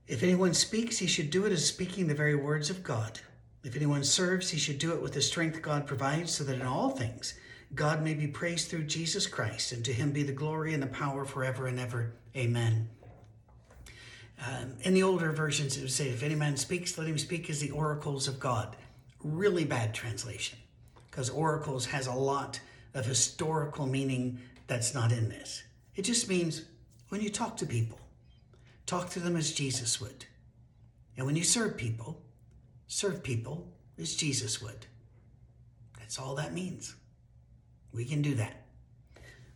If 0.07 0.21
anyone 0.21 0.53
speaks, 0.53 0.97
he 0.97 1.07
should 1.07 1.29
do 1.29 1.45
it 1.45 1.51
as 1.51 1.65
speaking 1.65 2.07
the 2.07 2.13
very 2.13 2.35
words 2.35 2.69
of 2.69 2.83
God. 2.83 3.19
If 3.63 3.75
anyone 3.75 4.03
serves, 4.03 4.49
he 4.49 4.59
should 4.59 4.79
do 4.79 4.93
it 4.93 5.01
with 5.01 5.13
the 5.13 5.21
strength 5.21 5.61
God 5.61 5.87
provides, 5.87 6.31
so 6.31 6.43
that 6.43 6.59
in 6.59 6.61
all 6.61 6.89
things 6.89 7.33
God 7.73 8.03
may 8.03 8.13
be 8.13 8.27
praised 8.27 8.69
through 8.69 8.83
Jesus 8.83 9.27
Christ, 9.27 9.71
and 9.71 9.83
to 9.85 9.93
him 9.93 10.11
be 10.11 10.23
the 10.23 10.31
glory 10.31 10.73
and 10.73 10.83
the 10.83 10.87
power 10.87 11.25
forever 11.25 11.67
and 11.67 11.79
ever. 11.79 12.13
Amen. 12.35 12.89
Um, 14.39 14.73
in 14.81 14.93
the 14.93 15.03
older 15.03 15.31
versions, 15.31 15.77
it 15.77 15.81
would 15.81 15.91
say, 15.91 16.09
If 16.09 16.23
any 16.23 16.35
man 16.35 16.57
speaks, 16.57 16.97
let 16.97 17.07
him 17.07 17.17
speak 17.17 17.49
as 17.49 17.59
the 17.59 17.71
oracles 17.71 18.27
of 18.27 18.39
God. 18.39 18.75
Really 19.23 19.65
bad 19.65 19.93
translation, 19.93 20.59
because 21.09 21.29
oracles 21.29 21.85
has 21.87 22.07
a 22.07 22.13
lot 22.13 22.59
of 22.93 23.05
historical 23.05 23.87
meaning 23.87 24.39
that's 24.67 24.93
not 24.93 25.11
in 25.11 25.29
this. 25.29 25.63
It 25.95 26.03
just 26.03 26.29
means 26.29 26.63
when 27.09 27.21
you 27.21 27.29
talk 27.29 27.57
to 27.57 27.65
people, 27.65 27.99
talk 28.85 29.09
to 29.11 29.19
them 29.19 29.35
as 29.35 29.53
Jesus 29.53 30.01
would. 30.01 30.25
And 31.17 31.25
when 31.25 31.35
you 31.35 31.43
serve 31.43 31.77
people, 31.77 32.21
serve 32.87 33.23
people 33.23 33.67
as 33.97 34.15
Jesus 34.15 34.61
would. 34.61 34.85
That's 35.97 36.19
all 36.19 36.35
that 36.35 36.53
means. 36.53 36.95
We 37.93 38.05
can 38.05 38.21
do 38.21 38.35
that. 38.35 38.65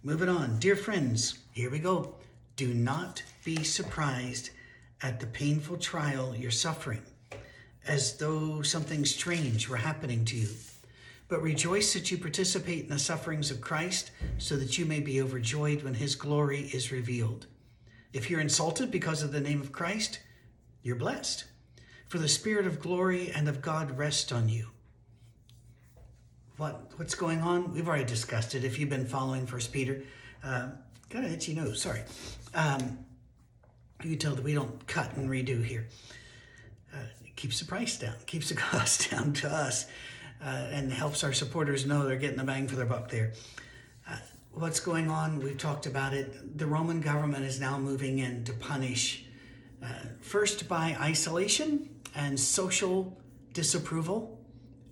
Moving 0.02 0.30
on. 0.30 0.60
Dear 0.60 0.78
friends, 0.78 1.40
here 1.52 1.70
we 1.70 1.80
go. 1.80 2.16
Do 2.56 2.74
not 2.74 3.22
be 3.44 3.64
surprised 3.64 4.52
at 5.02 5.20
the 5.20 5.28
painful 5.28 5.78
trial 5.78 6.36
you're 6.36 6.52
suffering, 6.52 7.04
as 7.88 8.18
though 8.18 8.62
something 8.62 9.06
strange 9.06 9.70
were 9.70 9.78
happening 9.78 10.26
to 10.26 10.36
you. 10.36 10.50
But 11.28 11.42
rejoice 11.42 11.94
that 11.94 12.10
you 12.10 12.18
participate 12.18 12.84
in 12.84 12.90
the 12.90 13.00
sufferings 13.00 13.52
of 13.52 13.62
Christ, 13.62 14.12
so 14.38 14.58
that 14.58 14.78
you 14.78 14.86
may 14.86 15.00
be 15.00 15.22
overjoyed 15.22 15.84
when 15.84 15.94
his 15.94 16.16
glory 16.16 16.70
is 16.74 16.92
revealed. 16.92 17.46
If 18.12 18.30
you're 18.30 18.40
insulted 18.40 18.90
because 18.90 19.22
of 19.22 19.32
the 19.32 19.40
name 19.40 19.62
of 19.62 19.72
Christ, 19.72 20.20
you're 20.82 20.96
blessed. 20.96 21.46
For 22.08 22.18
the 22.18 22.28
Spirit 22.28 22.66
of 22.66 22.80
glory 22.80 23.32
and 23.32 23.48
of 23.48 23.62
God 23.62 23.96
rest 23.98 24.34
on 24.34 24.50
you. 24.50 24.70
What 26.58 26.92
what's 26.98 27.16
going 27.16 27.42
on? 27.42 27.72
We've 27.72 27.88
already 27.88 28.04
discussed 28.06 28.56
it. 28.56 28.64
If 28.64 28.80
you've 28.80 28.90
been 28.90 29.06
following 29.06 29.46
First 29.46 29.72
Peter, 29.72 30.02
uh, 30.44 30.70
got 31.10 31.24
an 31.24 31.32
itchy 31.32 31.54
nose. 31.54 31.82
Sorry. 31.82 32.02
Um, 32.54 32.98
you 34.04 34.12
can 34.12 34.20
tell 34.20 34.36
that 34.36 34.44
we 34.44 34.54
don't 34.54 34.88
cut 34.88 35.16
and 35.16 35.30
redo 35.30 35.64
here. 35.64 35.88
Uh, 36.94 37.00
it 37.26 37.36
keeps 37.36 37.60
the 37.60 37.66
price 37.66 37.98
down, 37.98 38.16
keeps 38.26 38.50
the 38.50 38.56
cost 38.56 39.12
down 39.12 39.34
to 39.34 39.50
us, 39.50 39.86
uh, 40.44 40.68
and 40.72 40.92
helps 40.92 41.24
our 41.24 41.34
supporters 41.34 41.86
know 41.86 42.08
they're 42.08 42.18
getting 42.18 42.38
the 42.38 42.44
bang 42.44 42.68
for 42.68 42.76
their 42.76 42.86
buck 42.86 43.10
there. 43.10 43.34
Uh, 44.10 44.16
what's 44.54 44.80
going 44.80 45.10
on? 45.10 45.40
We've 45.40 45.58
talked 45.58 45.86
about 45.86 46.14
it. 46.14 46.58
The 46.58 46.66
Roman 46.66 47.02
government 47.02 47.46
is 47.46 47.60
now 47.60 47.78
moving 47.78 48.20
in 48.20 48.44
to 48.46 48.54
punish 48.54 49.26
uh, 49.84 49.88
first 50.22 50.68
by 50.68 50.96
isolation 51.00 51.90
and 52.16 52.40
social 52.40 53.18
disapproval, 53.54 54.40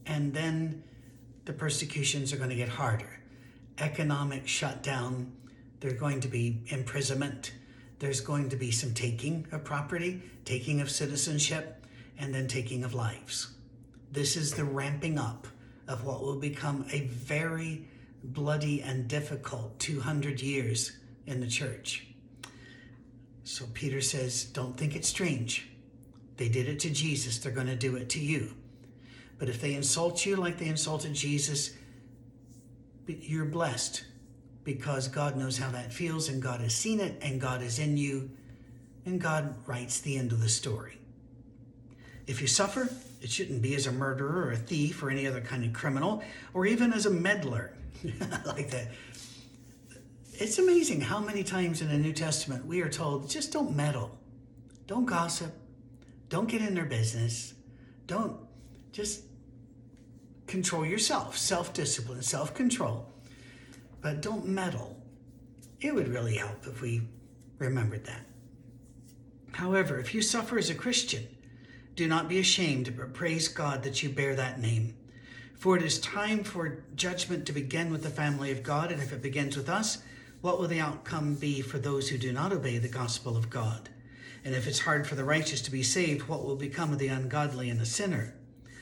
and 0.05 0.33
then 0.33 0.83
the 1.45 1.53
persecutions 1.53 2.33
are 2.33 2.37
going 2.37 2.49
to 2.49 2.55
get 2.55 2.69
harder. 2.69 3.19
Economic 3.79 4.47
shutdown, 4.47 5.31
there's 5.79 5.99
going 5.99 6.19
to 6.21 6.27
be 6.27 6.63
imprisonment, 6.67 7.51
there's 8.00 8.22
going 8.22 8.50
to 8.50 8.56
be 8.56 8.72
some 8.72 8.94
taking 8.94 9.48
of 9.51 9.63
property, 9.63 10.22
taking 10.46 10.82
of 10.82 10.89
citizenship, 10.89 11.86
and 12.20 12.34
then 12.34 12.48
taking 12.48 12.84
of 12.84 12.94
lives. 12.94 13.51
This 14.12 14.38
is 14.38 14.54
the 14.54 14.63
ramping 14.63 15.18
up 15.18 15.48
of 15.88 16.06
what 16.06 16.22
will 16.22 16.39
become 16.39 16.86
a 16.92 17.01
very 17.01 17.86
bloody 18.24 18.82
and 18.82 19.08
difficult 19.08 19.80
200 19.80 20.42
years 20.42 20.98
in 21.25 21.39
the 21.39 21.48
church. 21.48 22.08
So 23.44 23.66
Peter 23.74 24.01
says, 24.01 24.46
Don't 24.46 24.77
think 24.77 24.96
it's 24.96 25.08
strange. 25.08 25.70
They 26.38 26.50
did 26.50 26.68
it 26.68 26.80
to 26.82 26.89
Jesus, 26.89 27.39
they're 27.39 27.51
going 27.51 27.68
to 27.68 27.75
do 27.75 27.96
it 27.96 28.10
to 28.10 28.20
you. 28.20 28.54
But 29.39 29.50
if 29.50 29.62
they 29.62 29.74
insult 29.74 30.25
you 30.25 30.36
like 30.36 30.58
they 30.58 30.68
insulted 30.68 31.13
Jesus, 31.13 31.72
you're 33.08 33.46
blessed 33.46 34.04
because 34.67 35.07
God 35.07 35.38
knows 35.38 35.57
how 35.57 35.71
that 35.71 35.93
feels 35.93 36.27
and 36.27 36.41
God 36.41 36.59
has 36.59 36.75
seen 36.75 37.00
it 37.00 37.17
and 37.21 37.39
God 37.39 37.62
is 37.62 37.79
in 37.79 37.95
you 37.95 38.29
and 39.05 39.17
God 39.17 39.55
writes 39.65 40.01
the 40.01 40.17
end 40.17 40.33
of 40.33 40.41
the 40.41 40.50
story. 40.50 41.00
If 42.27 42.41
you 42.41 42.47
suffer, 42.47 42.89
it 43.21 43.29
shouldn't 43.29 43.62
be 43.62 43.75
as 43.75 43.88
a 43.88 43.93
murderer 43.93 44.47
or 44.47 44.51
a 44.51 44.57
thief 44.57 45.01
or 45.01 45.09
any 45.09 45.25
other 45.25 45.39
kind 45.39 45.63
of 45.63 45.71
criminal 45.71 46.21
or 46.53 46.65
even 46.65 46.91
as 46.91 47.05
a 47.05 47.09
meddler. 47.09 47.71
Like 48.45 48.69
that. 48.71 48.89
It's 50.33 50.59
amazing 50.59 51.00
how 51.00 51.19
many 51.19 51.45
times 51.45 51.81
in 51.81 51.88
the 51.88 51.97
New 51.97 52.12
Testament 52.12 52.65
we 52.65 52.81
are 52.81 52.89
told 52.89 53.29
just 53.29 53.53
don't 53.53 53.74
meddle, 53.74 54.17
don't 54.86 55.05
gossip, 55.05 55.53
don't 56.27 56.50
get 56.50 56.62
in 56.62 56.75
their 56.75 56.86
business, 56.86 57.53
don't 58.05 58.38
just 58.91 59.24
control 60.45 60.86
yourself, 60.86 61.38
self 61.38 61.74
discipline, 61.74 62.21
self 62.21 62.53
control, 62.53 63.07
but 64.01 64.22
don't 64.22 64.48
meddle. 64.48 64.98
It 65.82 65.94
would 65.94 66.08
really 66.08 66.38
help 66.38 66.66
if 66.66 66.82
we 66.82 67.01
remembered 67.60 68.06
that. 68.06 68.25
However, 69.54 70.00
if 70.00 70.13
you 70.13 70.22
suffer 70.22 70.58
as 70.58 70.70
a 70.70 70.75
Christian, 70.75 71.27
do 71.96 72.08
not 72.08 72.30
be 72.30 72.39
ashamed, 72.39 72.96
but 72.96 73.13
praise 73.13 73.48
God 73.48 73.84
that 73.84 74.04
you 74.04 74.10
bear 74.10 74.36
that 74.36 74.60
name. 74.60 74.96
For 75.56 75.75
it 75.75 75.82
is 75.82 76.00
time 76.00 76.44
for 76.44 76.84
judgment 76.96 77.48
to 77.48 77.54
begin 77.54 77.92
with 77.92 78.04
the 78.04 78.10
family 78.10 78.51
of 78.51 78.62
God, 78.62 78.92
and 78.92 79.01
if 79.01 79.12
it 79.12 79.24
begins 79.24 79.58
with 79.58 79.68
us, 79.68 79.98
what 80.42 80.60
will 80.60 80.68
the 80.68 80.80
outcome 80.80 81.34
be 81.34 81.62
for 81.62 81.80
those 81.80 82.10
who 82.10 82.20
do 82.20 82.32
not 82.32 82.54
obey 82.54 82.77
the 82.77 82.88
gospel 82.88 83.36
of 83.36 83.50
God? 83.50 83.89
And 84.46 84.54
if 84.54 84.68
it's 84.68 84.80
hard 84.80 85.08
for 85.08 85.16
the 85.16 85.24
righteous 85.24 85.62
to 85.62 85.72
be 85.72 85.82
saved, 85.82 86.27
what 86.27 86.46
will 86.46 86.56
become 86.56 86.94
of 86.94 87.00
the 87.00 87.08
ungodly 87.08 87.72
and 87.72 87.80
the 87.80 87.86
sinner? 87.86 88.36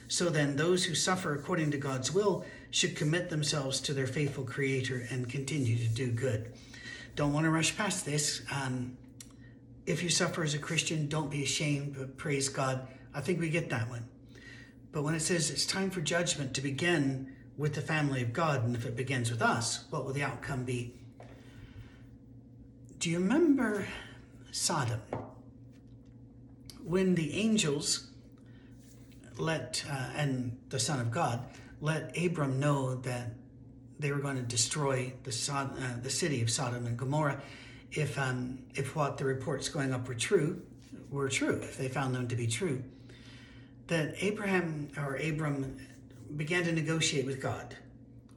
So 0.08 0.30
then, 0.30 0.58
those 0.58 0.84
who 0.84 0.94
suffer 0.94 1.34
according 1.34 1.72
to 1.72 1.78
God's 1.78 2.12
will 2.12 2.46
should 2.76 2.94
commit 2.94 3.30
themselves 3.30 3.80
to 3.80 3.94
their 3.94 4.06
faithful 4.06 4.44
Creator 4.44 5.08
and 5.10 5.30
continue 5.30 5.78
to 5.78 5.88
do 5.88 6.12
good. 6.12 6.52
Don't 7.16 7.32
want 7.32 7.46
to 7.46 7.50
rush 7.50 7.78
past 7.78 8.06
this. 8.06 8.42
Um, 8.52 8.98
if 9.86 10.04
you 10.04 10.10
suffer 10.10 10.44
as 10.44 10.56
a 10.56 10.60
Christian, 10.60 11.08
don't 11.08 11.32
be 11.32 11.42
ashamed, 11.42 11.96
but 11.98 12.18
praise 12.18 12.50
God. 12.50 12.86
I 13.14 13.22
think 13.22 13.40
we 13.40 13.48
get 13.48 13.70
that 13.70 13.90
one. 13.90 14.10
But 14.92 15.04
when 15.04 15.16
it 15.16 15.22
says 15.22 15.52
it's 15.52 15.66
time 15.66 15.90
for 15.90 16.02
judgment 16.02 16.54
to 16.56 16.62
begin 16.62 17.34
with 17.58 17.76
the 17.76 17.82
family 17.82 18.22
of 18.22 18.34
God, 18.34 18.66
and 18.66 18.76
if 18.76 18.86
it 18.86 18.98
begins 18.98 19.32
with 19.32 19.42
us, 19.42 19.86
what 19.90 20.04
will 20.04 20.12
the 20.12 20.24
outcome 20.24 20.66
be? 20.66 20.96
Do 23.00 23.10
you 23.10 23.20
remember 23.20 23.88
Sodom? 24.52 25.00
When 26.84 27.16
the 27.16 27.40
angels 27.40 28.10
let, 29.38 29.86
uh, 29.90 30.10
and 30.18 30.58
the 30.68 30.80
Son 30.80 31.00
of 31.00 31.10
God, 31.10 31.40
let 31.82 32.18
Abram 32.18 32.60
know 32.60 32.96
that 32.96 33.34
they 34.00 34.12
were 34.12 34.20
going 34.20 34.36
to 34.36 34.44
destroy 34.44 35.14
the, 35.24 35.32
Sod- 35.32 35.78
uh, 35.78 36.02
the 36.02 36.10
city 36.10 36.42
of 36.42 36.50
Sodom 36.50 36.86
and 36.86 36.98
Gomorrah 36.98 37.42
if, 37.92 38.18
um, 38.20 38.60
if 38.74 38.96
what 38.96 39.18
the 39.18 39.26
reports 39.26 39.70
going 39.70 39.94
up 39.94 40.08
were 40.08 40.16
true, 40.16 40.62
were 41.10 41.30
true, 41.30 41.60
if 41.62 41.78
they 41.78 41.88
found 41.88 42.14
them 42.14 42.28
to 42.28 42.36
be 42.36 42.48
true 42.48 42.84
that 43.88 44.16
Abraham 44.20 44.90
or 44.98 45.16
Abram 45.16 45.78
began 46.36 46.64
to 46.64 46.72
negotiate 46.72 47.26
with 47.26 47.42
God. 47.42 47.76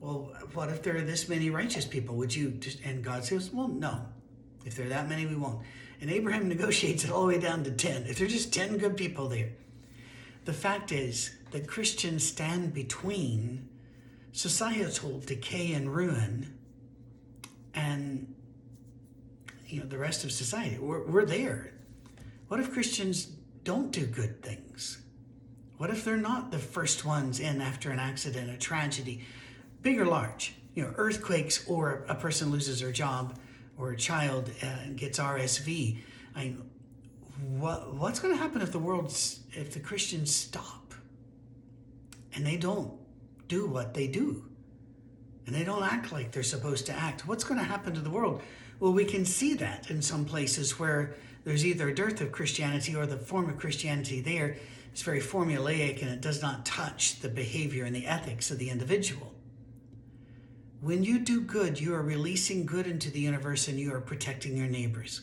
Well, 0.00 0.32
what 0.54 0.68
if 0.68 0.82
there 0.82 0.96
are 0.96 1.02
this 1.02 1.28
many 1.28 1.50
righteous 1.50 1.84
people? 1.84 2.16
Would 2.16 2.34
you? 2.34 2.50
Just, 2.50 2.80
and 2.84 3.02
God 3.02 3.24
says, 3.24 3.50
well, 3.52 3.68
no. 3.68 4.06
If 4.64 4.76
there 4.76 4.86
are 4.86 4.90
that 4.90 5.08
many, 5.08 5.26
we 5.26 5.36
won't. 5.36 5.60
And 6.00 6.10
Abraham 6.10 6.48
negotiates 6.48 7.04
it 7.04 7.10
all 7.10 7.22
the 7.22 7.28
way 7.28 7.40
down 7.40 7.64
to 7.64 7.70
10. 7.70 8.06
If 8.06 8.18
there's 8.18 8.32
just 8.32 8.52
10 8.52 8.78
good 8.78 8.96
people 8.96 9.28
there. 9.28 9.50
The 10.44 10.52
fact 10.52 10.92
is 10.92 11.36
that 11.50 11.66
Christians 11.66 12.26
stand 12.26 12.74
between 12.74 13.68
societal 14.32 15.20
decay 15.20 15.72
and 15.72 15.94
ruin 15.94 16.58
and 17.74 18.34
you 19.66 19.80
know 19.80 19.86
the 19.86 19.98
rest 19.98 20.24
of 20.24 20.32
society. 20.32 20.78
We're, 20.78 21.06
we're 21.06 21.26
there. 21.26 21.72
What 22.48 22.60
if 22.60 22.72
Christians 22.72 23.26
don't 23.64 23.90
do 23.90 24.06
good 24.06 24.42
things? 24.42 24.98
What 25.76 25.90
if 25.90 26.04
they're 26.04 26.16
not 26.16 26.50
the 26.50 26.58
first 26.58 27.04
ones 27.04 27.38
in 27.38 27.60
after 27.60 27.90
an 27.90 27.98
accident, 27.98 28.50
a 28.50 28.56
tragedy, 28.56 29.24
big 29.82 30.00
or 30.00 30.06
large? 30.06 30.54
You 30.74 30.84
know, 30.84 30.94
earthquakes, 30.96 31.66
or 31.68 32.04
a 32.08 32.14
person 32.14 32.50
loses 32.50 32.80
their 32.80 32.92
job, 32.92 33.38
or 33.76 33.90
a 33.90 33.96
child 33.96 34.50
uh, 34.62 34.90
gets 34.96 35.18
RSV. 35.18 35.98
I 36.34 36.44
mean, 36.44 36.70
what 37.48 37.94
what's 37.94 38.20
going 38.20 38.34
to 38.34 38.40
happen 38.40 38.62
if 38.62 38.72
the 38.72 38.78
world's 38.78 39.40
if 39.52 39.72
the 39.72 39.80
Christians 39.80 40.34
stop 40.34 40.87
and 42.38 42.46
they 42.46 42.56
don't 42.56 42.92
do 43.48 43.66
what 43.66 43.94
they 43.94 44.06
do, 44.06 44.44
and 45.44 45.52
they 45.52 45.64
don't 45.64 45.82
act 45.82 46.12
like 46.12 46.30
they're 46.30 46.44
supposed 46.44 46.86
to 46.86 46.92
act. 46.92 47.26
What's 47.26 47.42
going 47.42 47.58
to 47.58 47.66
happen 47.66 47.94
to 47.94 48.00
the 48.00 48.10
world? 48.10 48.42
Well, 48.78 48.92
we 48.92 49.04
can 49.04 49.24
see 49.24 49.54
that 49.54 49.90
in 49.90 50.00
some 50.00 50.24
places 50.24 50.78
where 50.78 51.16
there's 51.42 51.66
either 51.66 51.88
a 51.88 51.94
dearth 51.94 52.20
of 52.20 52.30
Christianity 52.30 52.94
or 52.94 53.06
the 53.06 53.16
form 53.16 53.50
of 53.50 53.58
Christianity 53.58 54.20
there 54.20 54.56
is 54.94 55.02
very 55.02 55.18
formulaic 55.18 56.00
and 56.00 56.12
it 56.12 56.20
does 56.20 56.40
not 56.40 56.64
touch 56.64 57.18
the 57.18 57.28
behavior 57.28 57.84
and 57.84 57.96
the 57.96 58.06
ethics 58.06 58.52
of 58.52 58.60
the 58.60 58.70
individual. 58.70 59.34
When 60.80 61.02
you 61.02 61.18
do 61.18 61.40
good, 61.40 61.80
you 61.80 61.92
are 61.92 62.02
releasing 62.02 62.66
good 62.66 62.86
into 62.86 63.10
the 63.10 63.18
universe 63.18 63.66
and 63.66 63.80
you 63.80 63.92
are 63.92 64.00
protecting 64.00 64.56
your 64.56 64.68
neighbors. 64.68 65.22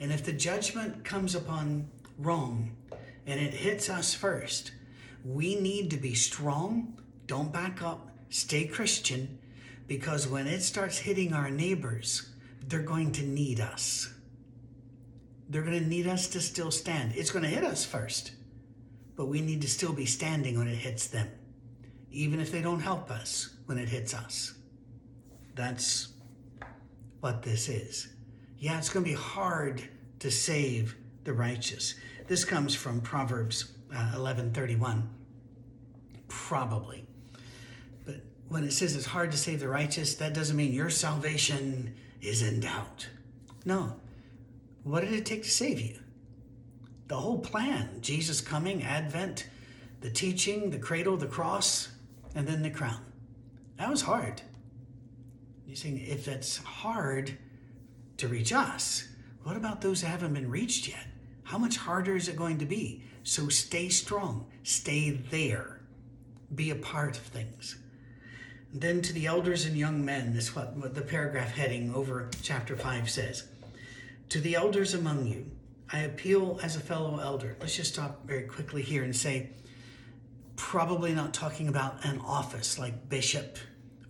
And 0.00 0.10
if 0.10 0.24
the 0.24 0.32
judgment 0.32 1.04
comes 1.04 1.36
upon 1.36 1.88
wrong 2.18 2.72
and 3.24 3.38
it 3.38 3.54
hits 3.54 3.88
us 3.88 4.14
first, 4.14 4.72
we 5.24 5.54
need 5.54 5.90
to 5.90 5.96
be 5.96 6.14
strong, 6.14 6.98
don't 7.26 7.52
back 7.52 7.82
up, 7.82 8.10
stay 8.30 8.66
Christian, 8.66 9.38
because 9.86 10.28
when 10.28 10.46
it 10.46 10.62
starts 10.62 10.98
hitting 10.98 11.32
our 11.32 11.50
neighbors, 11.50 12.30
they're 12.66 12.82
going 12.82 13.12
to 13.12 13.22
need 13.22 13.60
us. 13.60 14.12
They're 15.48 15.62
going 15.62 15.80
to 15.80 15.88
need 15.88 16.06
us 16.06 16.28
to 16.28 16.40
still 16.40 16.70
stand. 16.70 17.12
It's 17.16 17.30
going 17.30 17.42
to 17.42 17.50
hit 17.50 17.64
us 17.64 17.84
first, 17.84 18.32
but 19.16 19.26
we 19.26 19.40
need 19.40 19.62
to 19.62 19.68
still 19.68 19.92
be 19.92 20.06
standing 20.06 20.58
when 20.58 20.68
it 20.68 20.76
hits 20.76 21.08
them, 21.08 21.28
even 22.10 22.40
if 22.40 22.52
they 22.52 22.62
don't 22.62 22.80
help 22.80 23.10
us 23.10 23.56
when 23.66 23.78
it 23.78 23.88
hits 23.88 24.14
us. 24.14 24.54
That's 25.56 26.12
what 27.20 27.42
this 27.42 27.68
is. 27.68 28.08
Yeah, 28.58 28.78
it's 28.78 28.90
going 28.90 29.04
to 29.04 29.10
be 29.10 29.16
hard 29.16 29.82
to 30.20 30.30
save 30.30 30.96
the 31.24 31.32
righteous. 31.32 31.94
This 32.28 32.44
comes 32.44 32.74
from 32.74 33.00
Proverbs 33.00 33.72
uh, 33.94 34.12
11:31. 34.14 35.08
Probably. 36.28 37.06
But 38.04 38.20
when 38.48 38.64
it 38.64 38.72
says 38.72 38.94
it's 38.96 39.06
hard 39.06 39.32
to 39.32 39.38
save 39.38 39.60
the 39.60 39.68
righteous, 39.68 40.14
that 40.14 40.34
doesn't 40.34 40.56
mean 40.56 40.72
your 40.72 40.90
salvation 40.90 41.94
is 42.20 42.42
in 42.42 42.60
doubt. 42.60 43.08
No. 43.64 43.96
What 44.84 45.02
did 45.02 45.12
it 45.12 45.26
take 45.26 45.42
to 45.42 45.50
save 45.50 45.80
you? 45.80 45.98
The 47.08 47.16
whole 47.16 47.38
plan 47.38 47.98
Jesus 48.00 48.40
coming, 48.40 48.82
Advent, 48.82 49.48
the 50.00 50.10
teaching, 50.10 50.70
the 50.70 50.78
cradle, 50.78 51.16
the 51.16 51.26
cross, 51.26 51.88
and 52.34 52.46
then 52.46 52.62
the 52.62 52.70
crown. 52.70 53.00
That 53.76 53.90
was 53.90 54.02
hard. 54.02 54.42
You're 55.66 55.76
saying 55.76 55.98
if 56.06 56.28
it's 56.28 56.58
hard 56.58 57.36
to 58.18 58.28
reach 58.28 58.52
us, 58.52 59.08
what 59.42 59.56
about 59.56 59.80
those 59.80 60.02
that 60.02 60.08
haven't 60.08 60.34
been 60.34 60.50
reached 60.50 60.88
yet? 60.88 61.06
How 61.44 61.58
much 61.58 61.76
harder 61.76 62.16
is 62.16 62.28
it 62.28 62.36
going 62.36 62.58
to 62.58 62.66
be? 62.66 63.02
So 63.22 63.48
stay 63.48 63.88
strong, 63.88 64.46
stay 64.62 65.10
there, 65.10 65.80
be 66.54 66.70
a 66.70 66.76
part 66.76 67.16
of 67.16 67.22
things. 67.22 67.76
Then 68.72 69.02
to 69.02 69.12
the 69.12 69.26
elders 69.26 69.66
and 69.66 69.76
young 69.76 70.04
men, 70.04 70.32
this 70.32 70.54
what, 70.54 70.76
what 70.76 70.94
the 70.94 71.02
paragraph 71.02 71.52
heading 71.52 71.92
over 71.94 72.28
chapter 72.42 72.76
5 72.76 73.10
says. 73.10 73.48
To 74.30 74.40
the 74.40 74.54
elders 74.54 74.94
among 74.94 75.26
you, 75.26 75.50
I 75.92 76.00
appeal 76.00 76.60
as 76.62 76.76
a 76.76 76.80
fellow 76.80 77.18
elder. 77.18 77.56
Let's 77.60 77.74
just 77.74 77.94
stop 77.94 78.24
very 78.24 78.44
quickly 78.44 78.82
here 78.82 79.02
and 79.02 79.14
say, 79.14 79.50
probably 80.54 81.14
not 81.14 81.34
talking 81.34 81.66
about 81.68 82.04
an 82.04 82.20
office 82.20 82.78
like 82.78 83.08
bishop 83.08 83.58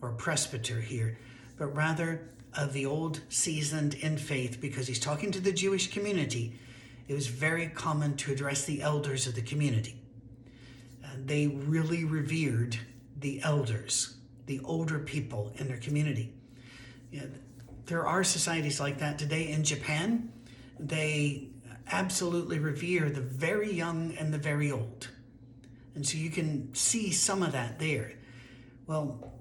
or 0.03 0.11
presbyter 0.11 0.81
here, 0.81 1.19
but 1.57 1.75
rather 1.75 2.29
of 2.55 2.73
the 2.73 2.85
old 2.85 3.21
seasoned 3.29 3.95
in 3.95 4.19
faith 4.19 4.61
because 4.61 4.87
he's 4.87 5.01
talking 5.01 5.31
to 5.31 5.41
the 5.41 5.53
Jewish 5.53 5.91
community. 5.91 6.59
It 7.11 7.14
was 7.14 7.26
very 7.26 7.67
common 7.67 8.17
to 8.19 8.31
address 8.31 8.67
the 8.67 8.83
elders 8.83 9.26
of 9.26 9.35
the 9.35 9.43
community. 9.43 10.00
Uh, 11.05 11.09
they 11.25 11.49
really 11.49 12.05
revered 12.05 12.79
the 13.19 13.43
elders 13.43 14.14
the 14.47 14.61
older 14.61 15.00
people 15.00 15.52
in 15.57 15.67
their 15.67 15.79
community. 15.79 16.33
You 17.11 17.23
know, 17.23 17.26
there 17.87 18.07
are 18.07 18.23
societies 18.23 18.79
like 18.79 19.00
that 19.00 19.19
today 19.19 19.50
in 19.50 19.64
Japan. 19.64 20.33
They 20.79 21.49
absolutely 21.90 22.61
revere 22.61 23.11
the 23.11 23.21
very 23.21 23.73
young 23.73 24.14
and 24.16 24.33
the 24.33 24.38
very 24.38 24.70
old. 24.70 25.09
And 25.96 26.07
so 26.07 26.16
you 26.16 26.31
can 26.31 26.73
see 26.77 27.11
some 27.11 27.42
of 27.42 27.51
that 27.51 27.81
there. 27.81 28.12
Well, 28.87 29.33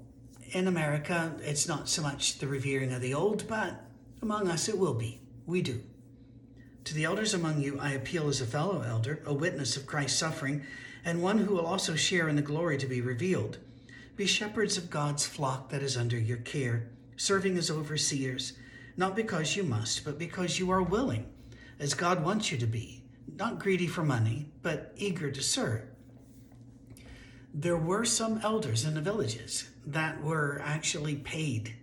in 0.54 0.68
America, 0.68 1.36
it's 1.44 1.68
not 1.68 1.88
so 1.88 2.02
much 2.02 2.40
the 2.40 2.48
revering 2.48 2.94
of 2.94 3.02
the 3.02 3.14
old, 3.14 3.48
but 3.48 3.80
among 4.24 4.48
us 4.48 4.68
it 4.70 4.80
will 4.80 4.96
be. 4.96 5.22
We 5.46 5.62
do. 5.62 5.84
To 6.90 6.96
the 6.96 7.06
elders 7.06 7.36
among 7.36 7.62
you, 7.62 7.78
I 7.80 7.92
appeal 7.92 8.30
as 8.30 8.42
a 8.42 8.48
fellow 8.48 8.82
elder, 8.82 9.22
a 9.24 9.32
witness 9.32 9.78
of 9.78 9.86
Christ's 9.86 10.18
suffering, 10.18 10.64
and 11.06 11.22
one 11.22 11.38
who 11.38 11.54
will 11.54 11.68
also 11.68 11.94
share 11.94 12.28
in 12.28 12.36
the 12.36 12.42
glory 12.42 12.80
to 12.80 12.88
be 12.88 13.00
revealed. 13.00 13.60
Be 14.16 14.26
shepherds 14.26 14.76
of 14.76 14.90
God's 14.90 15.24
flock 15.24 15.70
that 15.70 15.84
is 15.84 15.96
under 15.96 16.18
your 16.18 16.38
care, 16.38 16.90
serving 17.16 17.60
as 17.60 17.70
overseers, 17.70 18.54
not 18.98 19.16
because 19.16 19.56
you 19.56 19.62
must, 19.62 20.04
but 20.04 20.18
because 20.18 20.58
you 20.58 20.72
are 20.72 20.82
willing, 20.82 21.28
as 21.78 21.94
God 21.94 22.24
wants 22.24 22.52
you 22.52 22.58
to 22.58 22.66
be, 22.66 23.04
not 23.38 23.60
greedy 23.60 23.86
for 23.86 24.04
money, 24.04 24.48
but 24.64 24.92
eager 24.98 25.30
to 25.30 25.44
serve. 25.44 25.84
There 27.54 27.78
were 27.78 28.04
some 28.04 28.40
elders 28.42 28.84
in 28.84 28.96
the 28.96 29.02
villages 29.02 29.70
that 29.86 30.24
were 30.24 30.60
actually 30.66 31.18
paid 31.18 31.76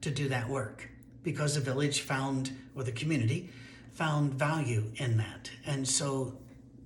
to 0.00 0.10
do 0.10 0.26
that 0.30 0.48
work 0.48 0.88
because 1.22 1.54
the 1.54 1.60
village 1.60 2.00
found, 2.00 2.56
or 2.74 2.82
the 2.82 2.92
community 2.92 3.50
found 3.94 4.34
value 4.34 4.90
in 4.96 5.16
that. 5.16 5.50
And 5.66 5.86
so 5.86 6.36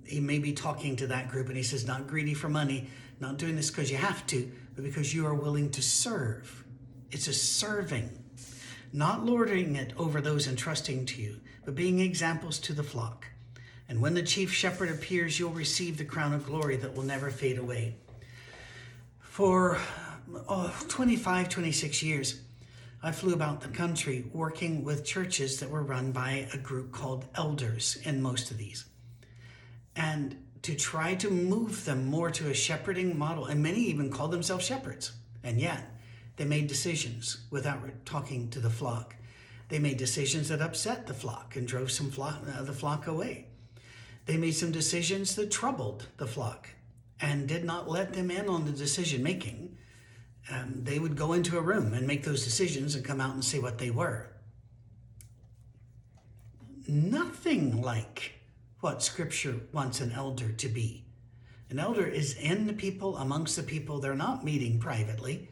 he 0.05 0.21
may 0.21 0.39
be 0.39 0.53
talking 0.53 0.97
to 0.97 1.07
that 1.09 1.29
group 1.29 1.49
and 1.49 1.57
he 1.57 1.63
says, 1.63 1.87
not 1.87 2.07
greedy 2.07 2.35
for 2.35 2.49
money, 2.49 2.89
not 3.21 3.39
doing 3.39 3.57
this 3.57 3.71
because 3.71 3.91
you 3.91 3.97
have 3.97 4.27
to, 4.29 4.51
but 4.75 4.85
because 4.85 5.15
you 5.15 5.27
are 5.27 5.35
willing 5.35 5.71
to 5.71 5.83
serve. 5.83 6.65
It's 7.11 7.27
a 7.27 7.33
serving, 7.33 8.11
not 8.93 9.25
lording 9.25 9.77
it 9.77 9.93
over 9.97 10.21
those 10.21 10.47
entrusting 10.47 11.07
to 11.07 11.23
you, 11.23 11.41
but 11.65 11.75
being 11.75 12.01
examples 12.01 12.59
to 12.61 12.73
the 12.73 12.83
flock. 12.83 13.27
And 13.89 14.03
when 14.03 14.13
the 14.13 14.23
chief 14.23 14.53
shepherd 14.53 14.91
appears, 14.91 15.39
you'll 15.39 15.51
receive 15.51 15.97
the 15.97 16.05
crown 16.05 16.35
of 16.35 16.45
glory 16.45 16.77
that 16.77 16.95
will 16.95 17.05
never 17.05 17.31
fade 17.31 17.59
away. 17.59 17.97
For 19.21 19.79
oh, 20.49 20.75
25, 20.89 21.49
26 21.49 22.03
years, 22.03 22.41
I 23.03 23.13
flew 23.13 23.33
about 23.33 23.61
the 23.61 23.69
country 23.69 24.25
working 24.33 24.83
with 24.83 25.05
churches 25.05 25.61
that 25.61 25.71
were 25.71 25.83
run 25.83 26.11
by 26.11 26.49
a 26.53 26.59
group 26.59 26.91
called 26.91 27.27
elders 27.35 27.97
in 28.03 28.21
most 28.21 28.51
of 28.51 28.59
these. 28.59 28.87
And 29.95 30.37
to 30.63 30.75
try 30.75 31.15
to 31.17 31.31
move 31.31 31.85
them 31.85 32.07
more 32.07 32.31
to 32.33 32.51
a 32.51 32.55
shepherding 32.55 33.17
model. 33.17 33.47
And 33.47 33.63
many 33.63 33.81
even 33.83 34.11
called 34.11 34.33
themselves 34.33 34.67
shepherds. 34.67 35.13
And 35.45 35.61
yet, 35.61 35.95
they 36.37 36.45
made 36.45 36.67
decisions 36.67 37.39
without 37.51 37.81
talking 38.05 38.51
to 38.51 38.61
the 38.61 38.71
flock. 38.71 39.15
They 39.69 39.79
made 39.79 39.97
decisions 39.97 40.49
that 40.49 40.61
upset 40.61 41.07
the 41.07 41.15
flock 41.15 41.57
and 41.57 41.69
drove 41.69 41.91
some 41.91 42.11
flock, 42.11 42.43
uh, 42.53 42.63
the 42.63 42.73
flock 42.73 43.07
away. 43.07 43.47
They 44.27 44.37
made 44.37 44.53
some 44.53 44.73
decisions 44.73 45.37
that 45.37 45.51
troubled 45.51 46.07
the 46.17 46.27
flock 46.27 46.69
and 47.21 47.49
did 47.49 47.65
not 47.65 47.89
let 47.89 48.13
them 48.13 48.31
in 48.31 48.49
on 48.49 48.65
the 48.65 48.73
decision 48.73 49.23
making. 49.23 49.77
Um, 50.51 50.81
they 50.83 50.99
would 50.99 51.17
go 51.17 51.35
into 51.35 51.59
a 51.59 51.63
room 51.63 51.93
and 51.93 52.07
make 52.07 52.25
those 52.25 52.45
decisions 52.45 52.95
and 52.95 53.05
come 53.05 53.21
out 53.21 53.35
and 53.35 53.45
say 53.45 53.59
what 53.59 53.79
they 53.79 53.91
were. 53.91 54.29
Nothing 56.87 57.83
like 57.83 58.33
what 58.81 59.03
Scripture 59.03 59.61
wants 59.73 60.01
an 60.01 60.13
elder 60.13 60.53
to 60.53 60.69
be. 60.69 61.05
An 61.71 61.79
elder 61.79 62.07
is 62.07 62.35
in 62.35 62.67
the 62.67 62.73
people, 62.73 63.17
amongst 63.19 63.57
the 63.57 63.63
people. 63.63 64.01
They're 64.01 64.15
not 64.15 64.45
meeting 64.45 64.79
privately. 64.79 65.49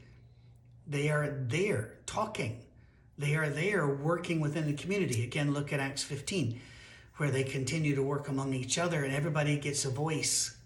They 0.87 1.11
are 1.11 1.45
there 1.47 1.99
talking. 2.07 2.63
They 3.19 3.35
are 3.35 3.51
there 3.51 3.87
working 3.87 4.41
within 4.41 4.67
the 4.67 4.73
community. 4.75 5.25
Again, 5.25 5.53
look 5.53 5.73
at 5.73 5.81
Acts 5.81 6.03
15, 6.03 6.61
where 7.17 7.31
they 7.31 7.45
continue 7.45 7.95
to 7.95 8.03
work 8.03 8.29
among 8.29 8.55
each 8.55 8.79
other 8.79 9.05
and 9.05 9.13
everybody 9.13 9.57
gets 9.59 9.85
a 9.85 9.91
voice. 9.91 10.57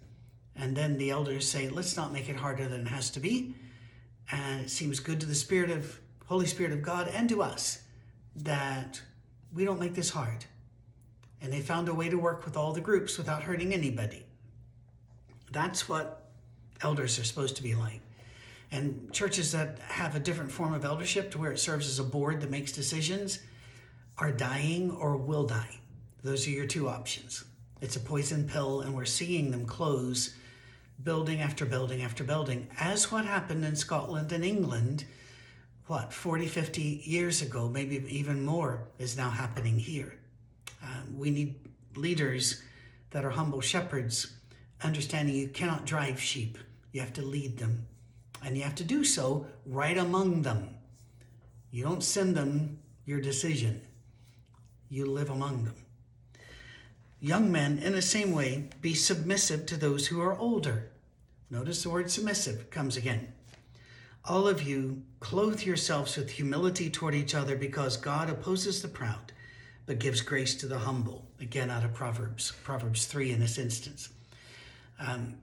And 0.55 0.77
then 0.77 0.99
the 0.99 1.11
elders 1.11 1.49
say, 1.49 1.69
let's 1.69 1.97
not 1.97 2.13
make 2.13 2.29
it 2.29 2.37
harder 2.37 2.69
than 2.69 2.83
it 2.83 2.89
has 2.89 3.11
to 3.11 3.21
be. 3.21 3.55
And 4.33 4.61
it 4.61 4.71
seems 4.71 5.01
good 5.01 5.21
to 5.21 5.27
the 5.27 5.35
Spirit 5.35 5.71
of 5.71 6.01
Holy 6.27 6.47
Spirit 6.47 6.73
of 6.73 6.83
God 6.83 7.09
and 7.09 7.29
to 7.29 7.43
us 7.43 7.83
that 8.37 9.01
we 9.53 9.65
don't 9.65 9.81
make 9.81 9.95
this 9.95 10.11
hard 10.11 10.45
and 11.41 11.53
they 11.53 11.61
found 11.61 11.89
a 11.89 11.95
way 11.95 12.09
to 12.09 12.19
work 12.19 12.45
with 12.45 12.57
all 12.57 12.73
the 12.73 12.81
groups 12.81 13.17
without 13.17 13.43
hurting 13.43 13.73
anybody. 13.73 14.25
That's 15.51 15.89
what 15.89 16.29
elders 16.83 17.19
are 17.19 17.25
supposed 17.25 17.57
to 17.57 17.63
be 17.63 17.75
like. 17.75 18.01
And 18.71 19.13
churches 19.13 19.53
that 19.53 19.79
have 19.81 20.15
a 20.15 20.21
different 20.21 20.53
form 20.53 20.75
of 20.75 20.85
eldership 20.85 21.31
to 21.33 21.39
where 21.39 21.51
it 21.51 21.59
serves 21.59 21.89
as 21.89 21.99
a 21.99 22.05
board 22.05 22.41
that 22.41 22.51
makes 22.51 22.73
decisions 22.73 23.41
are 24.19 24.31
dying 24.31 24.91
or 24.93 25.17
will 25.17 25.45
die. 25.45 25.81
Those 26.23 26.47
are 26.47 26.51
your 26.51 26.67
two 26.67 26.89
options. 26.89 27.45
It's 27.81 27.97
a 27.97 28.01
poison 28.01 28.47
pill, 28.47 28.83
and 28.83 28.95
we're 28.95 29.07
seeing 29.07 29.51
them 29.51 29.65
close 29.65 30.35
building 31.03 31.41
after 31.41 31.65
building 31.65 32.03
after 32.03 32.25
building, 32.25 32.69
as 32.79 33.11
what 33.11 33.25
happened 33.25 33.65
in 33.65 33.77
Scotland 33.77 34.33
and 34.33 34.45
England, 34.45 35.05
what, 35.87 36.13
40, 36.13 36.47
50 36.47 37.03
years 37.05 37.43
ago, 37.43 37.69
maybe 37.69 38.05
even 38.09 38.45
more, 38.45 38.89
is 38.99 39.17
now 39.17 39.31
happening 39.31 39.79
here. 39.79 40.15
Um, 40.83 41.19
we 41.19 41.31
need 41.31 41.57
leaders 41.97 42.63
that 43.11 43.25
are 43.25 43.31
humble 43.31 43.61
shepherds, 43.61 44.35
understanding 44.83 45.35
you 45.35 45.49
cannot 45.49 45.87
drive 45.87 46.21
sheep, 46.21 46.59
you 46.93 47.01
have 47.01 47.13
to 47.15 47.23
lead 47.23 47.59
them. 47.59 47.87
And 48.45 48.57
you 48.57 48.63
have 48.63 48.77
to 48.77 48.85
do 48.85 49.05
so 49.05 49.47
right 49.67 49.99
among 49.99 50.43
them. 50.43 50.71
You 51.71 51.85
don't 51.85 52.03
send 52.03 52.37
them 52.37 52.79
your 53.05 53.21
decision, 53.21 53.81
you 54.89 55.07
live 55.07 55.31
among 55.31 55.65
them. 55.65 55.75
Young 57.21 57.53
men, 57.53 57.79
in 57.79 57.93
the 57.93 58.03
same 58.03 58.33
way, 58.33 58.71
be 58.81 58.95
submissive 58.95 59.67
to 59.67 59.77
those 59.77 60.07
who 60.07 60.21
are 60.21 60.39
older. 60.39 60.90
Notice 61.51 61.83
the 61.83 61.91
word 61.91 62.11
submissive 62.11 62.71
comes 62.71 62.97
again. 62.97 63.33
All 64.25 64.47
of 64.47 64.63
you, 64.63 65.03
clothe 65.19 65.63
yourselves 65.63 66.17
with 66.17 66.31
humility 66.31 66.89
toward 66.89 67.15
each 67.15 67.35
other 67.35 67.57
because 67.57 67.97
God 67.97 68.31
opposes 68.31 68.83
the 68.83 68.89
proud, 68.89 69.33
but 69.87 69.99
gives 69.99 70.21
grace 70.21 70.55
to 70.57 70.67
the 70.67 70.79
humble. 70.79 71.27
Again, 71.41 71.71
out 71.71 71.85
of 71.85 71.93
Proverbs, 71.93 72.53
Proverbs 72.63 73.07
3 73.07 73.33
in 73.33 73.41
this 73.41 73.59
instance. 73.59 74.11
Um, 75.01 75.39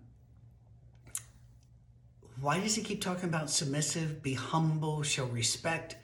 why 2.40 2.60
does 2.60 2.76
he 2.76 2.84
keep 2.84 3.02
talking 3.02 3.28
about 3.28 3.50
submissive, 3.50 4.22
be 4.22 4.36
humble, 4.36 5.04
show 5.04 5.26
respect? 5.26 5.98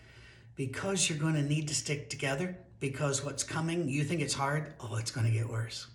Because 0.56 1.08
you're 1.08 1.20
going 1.20 1.36
to 1.36 1.44
need 1.44 1.68
to 1.70 1.76
stick 1.76 2.10
together 2.10 2.58
because 2.80 3.24
what's 3.24 3.44
coming, 3.44 3.88
you 3.88 4.04
think 4.04 4.20
it's 4.20 4.34
hard, 4.34 4.74
oh, 4.82 4.98
it's 4.98 5.12
going 5.12 5.28
to 5.28 5.32
get 5.32 5.48
worse. 5.48 5.88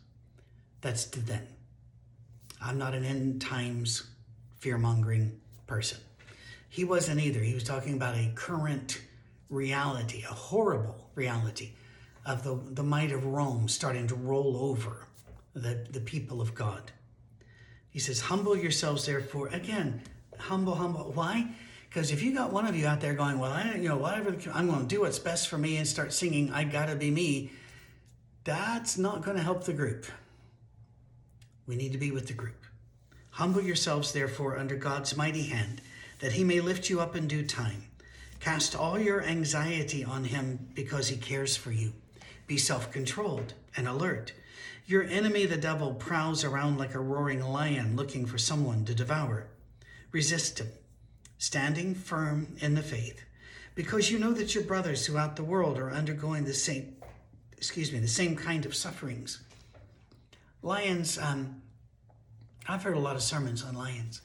That's 0.81 1.05
to 1.07 1.21
them. 1.21 1.47
I'm 2.61 2.79
not 2.79 2.95
an 2.95 3.05
end 3.05 3.41
times 3.41 4.09
fear 4.59 4.79
mongering 4.79 5.41
person. 5.67 5.99
He 6.69 6.85
wasn't 6.85 7.21
either. 7.21 7.41
He 7.41 7.55
was 7.55 7.65
talking 7.65 7.95
about 7.95 8.15
a 8.15 8.31
current 8.35 9.01
reality, 9.49 10.25
a 10.29 10.35
horrible 10.35 11.11
reality 11.15 11.73
of 12.27 12.43
the, 12.43 12.61
the 12.73 12.83
might 12.83 13.13
of 13.13 13.25
Rome 13.25 13.69
starting 13.69 14.07
to 14.09 14.15
roll 14.15 14.57
over 14.57 15.07
the, 15.55 15.87
the 15.91 16.01
people 16.01 16.41
of 16.41 16.55
God. 16.55 16.93
He 17.91 17.99
says, 17.99 18.21
Humble 18.21 18.57
yourselves, 18.57 19.07
therefore. 19.07 19.49
Again, 19.49 20.03
humble, 20.39 20.75
humble. 20.75 21.11
Why? 21.15 21.51
Because 21.89 22.11
if 22.13 22.23
you 22.23 22.35
got 22.35 22.53
one 22.53 22.67
of 22.67 22.77
you 22.77 22.87
out 22.87 23.01
there 23.01 23.15
going, 23.15 23.39
well, 23.39 23.53
I, 23.53 23.75
you 23.77 23.89
know, 23.89 23.97
whatever, 23.97 24.37
I'm 24.53 24.69
going 24.69 24.83
to 24.83 24.87
do 24.87 25.01
what's 25.01 25.19
best 25.19 25.49
for 25.49 25.57
me 25.57 25.79
and 25.79 25.87
start 25.87 26.13
singing, 26.13 26.53
I 26.53 26.65
gotta 26.65 26.95
be 26.95 27.11
me, 27.11 27.51
that's 28.45 28.99
not 28.99 29.23
going 29.23 29.37
to 29.37 29.43
help 29.43 29.65
the 29.65 29.73
group. 29.73 30.07
We 31.69 31.77
need 31.77 31.93
to 31.93 31.99
be 31.99 32.11
with 32.11 32.27
the 32.27 32.33
group. 32.33 32.65
Humble 33.31 33.61
yourselves, 33.61 34.13
therefore, 34.13 34.59
under 34.59 34.75
God's 34.75 35.17
mighty 35.17 35.45
hand, 35.45 35.81
that 36.19 36.33
he 36.33 36.43
may 36.43 36.61
lift 36.61 36.91
you 36.91 37.01
up 37.01 37.15
in 37.15 37.29
due 37.29 37.47
time. 37.47 37.85
Cast 38.41 38.75
all 38.75 38.99
your 38.99 39.23
anxiety 39.23 40.03
on 40.03 40.25
him 40.25 40.71
because 40.75 41.09
he 41.09 41.17
cares 41.17 41.57
for 41.57 41.71
you. 41.71 41.93
Be 42.49 42.57
self 42.57 42.91
controlled 42.91 43.53
and 43.77 43.87
alert. 43.87 44.33
Your 44.87 45.05
enemy, 45.05 45.45
the 45.45 45.57
devil, 45.57 45.95
prowls 45.95 46.43
around 46.43 46.79
like 46.79 46.95
a 46.95 47.01
roaring 47.01 47.43
lion 47.43 47.95
looking 47.95 48.27
for 48.27 48.39
someone 48.39 48.85
to 48.87 48.95
devour. 48.95 49.47
Resist 50.11 50.59
him 50.59 50.69
standing 51.39 51.95
firm 51.95 52.57
in 52.59 52.75
the 52.75 52.83
faith, 52.83 53.25
because 53.77 54.11
you 54.11 54.19
know 54.19 54.33
that 54.33 54.55
your 54.55 54.65
brothers 54.65 55.07
throughout 55.07 55.37
the 55.37 55.45
world 55.45 55.79
are 55.79 55.91
undergoing 55.91 56.45
the 56.45 56.53
same, 56.53 56.97
excuse 57.57 57.93
me, 57.93 58.01
the 58.01 58.09
same 58.09 58.35
kind 58.35 58.67
of 58.67 58.75
sufferings. 58.75 59.41
Lions, 60.63 61.19
um, 61.19 61.63
I've 62.69 62.83
heard 62.83 62.97
a 62.97 63.01
lot 63.01 63.17
of 63.17 63.23
sermons 63.23 63.63
on 63.63 63.75
lions 63.77 64.23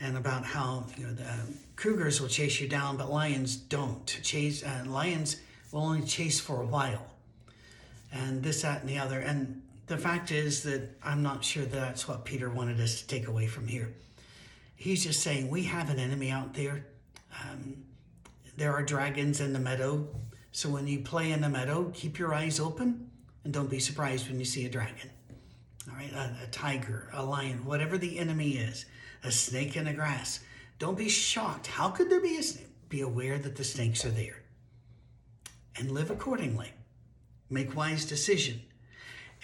and 0.00 0.16
about 0.16 0.44
how 0.44 0.84
you 0.96 1.06
know 1.06 1.12
the 1.12 1.30
cougars 1.76 2.20
will 2.20 2.28
chase 2.28 2.60
you 2.60 2.68
down, 2.68 2.96
but 2.96 3.10
lions 3.10 3.56
don't 3.56 4.06
chase. 4.22 4.64
Uh, 4.64 4.84
lions 4.86 5.36
will 5.70 5.82
only 5.82 6.06
chase 6.06 6.40
for 6.40 6.62
a 6.62 6.66
while, 6.66 7.06
and 8.12 8.42
this, 8.42 8.62
that, 8.62 8.80
and 8.80 8.88
the 8.88 8.98
other. 8.98 9.20
And 9.20 9.62
the 9.86 9.98
fact 9.98 10.32
is 10.32 10.62
that 10.64 10.88
I'm 11.04 11.22
not 11.22 11.44
sure 11.44 11.64
that's 11.64 12.08
what 12.08 12.24
Peter 12.24 12.50
wanted 12.50 12.80
us 12.80 13.00
to 13.00 13.06
take 13.06 13.28
away 13.28 13.46
from 13.46 13.68
here. 13.68 13.92
He's 14.74 15.04
just 15.04 15.22
saying 15.22 15.48
we 15.48 15.62
have 15.64 15.90
an 15.90 15.98
enemy 15.98 16.30
out 16.30 16.54
there. 16.54 16.86
Um, 17.40 17.76
there 18.56 18.72
are 18.72 18.82
dragons 18.82 19.40
in 19.40 19.52
the 19.52 19.60
meadow. 19.60 20.08
So 20.50 20.68
when 20.68 20.86
you 20.86 21.00
play 21.00 21.32
in 21.32 21.40
the 21.40 21.48
meadow, 21.48 21.90
keep 21.94 22.18
your 22.18 22.34
eyes 22.34 22.58
open 22.58 23.10
and 23.44 23.52
don't 23.52 23.70
be 23.70 23.78
surprised 23.78 24.28
when 24.28 24.38
you 24.38 24.44
see 24.44 24.66
a 24.66 24.68
dragon. 24.68 25.10
All 25.88 25.96
right, 25.96 26.12
a, 26.12 26.44
a 26.44 26.46
tiger, 26.50 27.08
a 27.12 27.24
lion, 27.24 27.64
whatever 27.64 27.98
the 27.98 28.18
enemy 28.18 28.52
is, 28.52 28.86
a 29.24 29.32
snake 29.32 29.76
in 29.76 29.84
the 29.84 29.92
grass. 29.92 30.40
Don't 30.78 30.98
be 30.98 31.08
shocked. 31.08 31.66
How 31.66 31.88
could 31.88 32.10
there 32.10 32.20
be 32.20 32.36
a 32.36 32.42
snake? 32.42 32.68
Be 32.88 33.00
aware 33.00 33.38
that 33.38 33.56
the 33.56 33.64
snakes 33.64 34.04
are 34.04 34.10
there 34.10 34.42
and 35.76 35.90
live 35.90 36.10
accordingly. 36.10 36.72
Make 37.50 37.76
wise 37.76 38.04
decision 38.04 38.60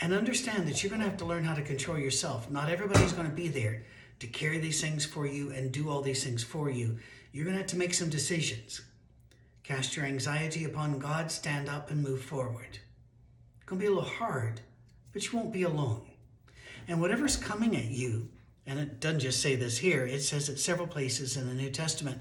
and 0.01 0.13
understand 0.13 0.69
that 0.69 0.83
you're 0.83 0.91
going 0.91 1.03
to 1.03 1.09
have 1.09 1.19
to 1.19 1.25
learn 1.25 1.45
how 1.45 1.55
to 1.55 1.63
control 1.63 1.99
yourself. 1.99 2.51
Not 2.51 2.71
everybody's 2.71 3.13
going 3.13 3.29
to 3.29 3.35
be 3.35 3.49
there 3.49 3.83
to 4.21 4.27
carry 4.27 4.59
these 4.59 4.81
things 4.81 5.05
for 5.05 5.27
you 5.27 5.51
and 5.53 5.73
do 5.73 5.89
all 5.89 6.03
these 6.03 6.25
things 6.25 6.43
for 6.43 6.71
you, 6.71 6.99
you're 7.33 7.45
going 7.45 7.55
to 7.55 7.63
have 7.63 7.71
to 7.71 7.79
make 7.79 7.95
some 7.95 8.11
decisions. 8.11 8.81
Cast 9.63 9.97
your 9.97 10.07
anxiety 10.07 10.65
upon 10.65 10.99
God, 10.99 11.31
stand 11.31 11.69
up, 11.69 11.91
and 11.91 12.03
move 12.03 12.23
forward. 12.23 12.79
It's 13.57 13.67
going 13.67 13.81
to 13.81 13.85
be 13.85 13.93
a 13.93 13.95
little 13.95 14.09
hard, 14.09 14.61
but 15.13 15.25
you 15.25 15.39
won't 15.39 15.53
be 15.53 15.63
alone. 15.63 16.08
And 16.89 17.01
whatever's 17.03 17.37
coming 17.37 17.77
at 17.77 17.85
you, 17.85 18.31
and 18.67 18.79
it 18.79 18.99
doesn't 18.99 19.21
just 19.21 19.41
say 19.41 19.55
this 19.55 19.77
here, 19.79 20.07
it 20.07 20.23
says 20.23 20.49
it 20.49 20.59
several 20.59 20.89
places 20.89 21.37
in 21.37 21.47
the 21.47 21.55
New 21.55 21.71
Testament, 21.71 22.21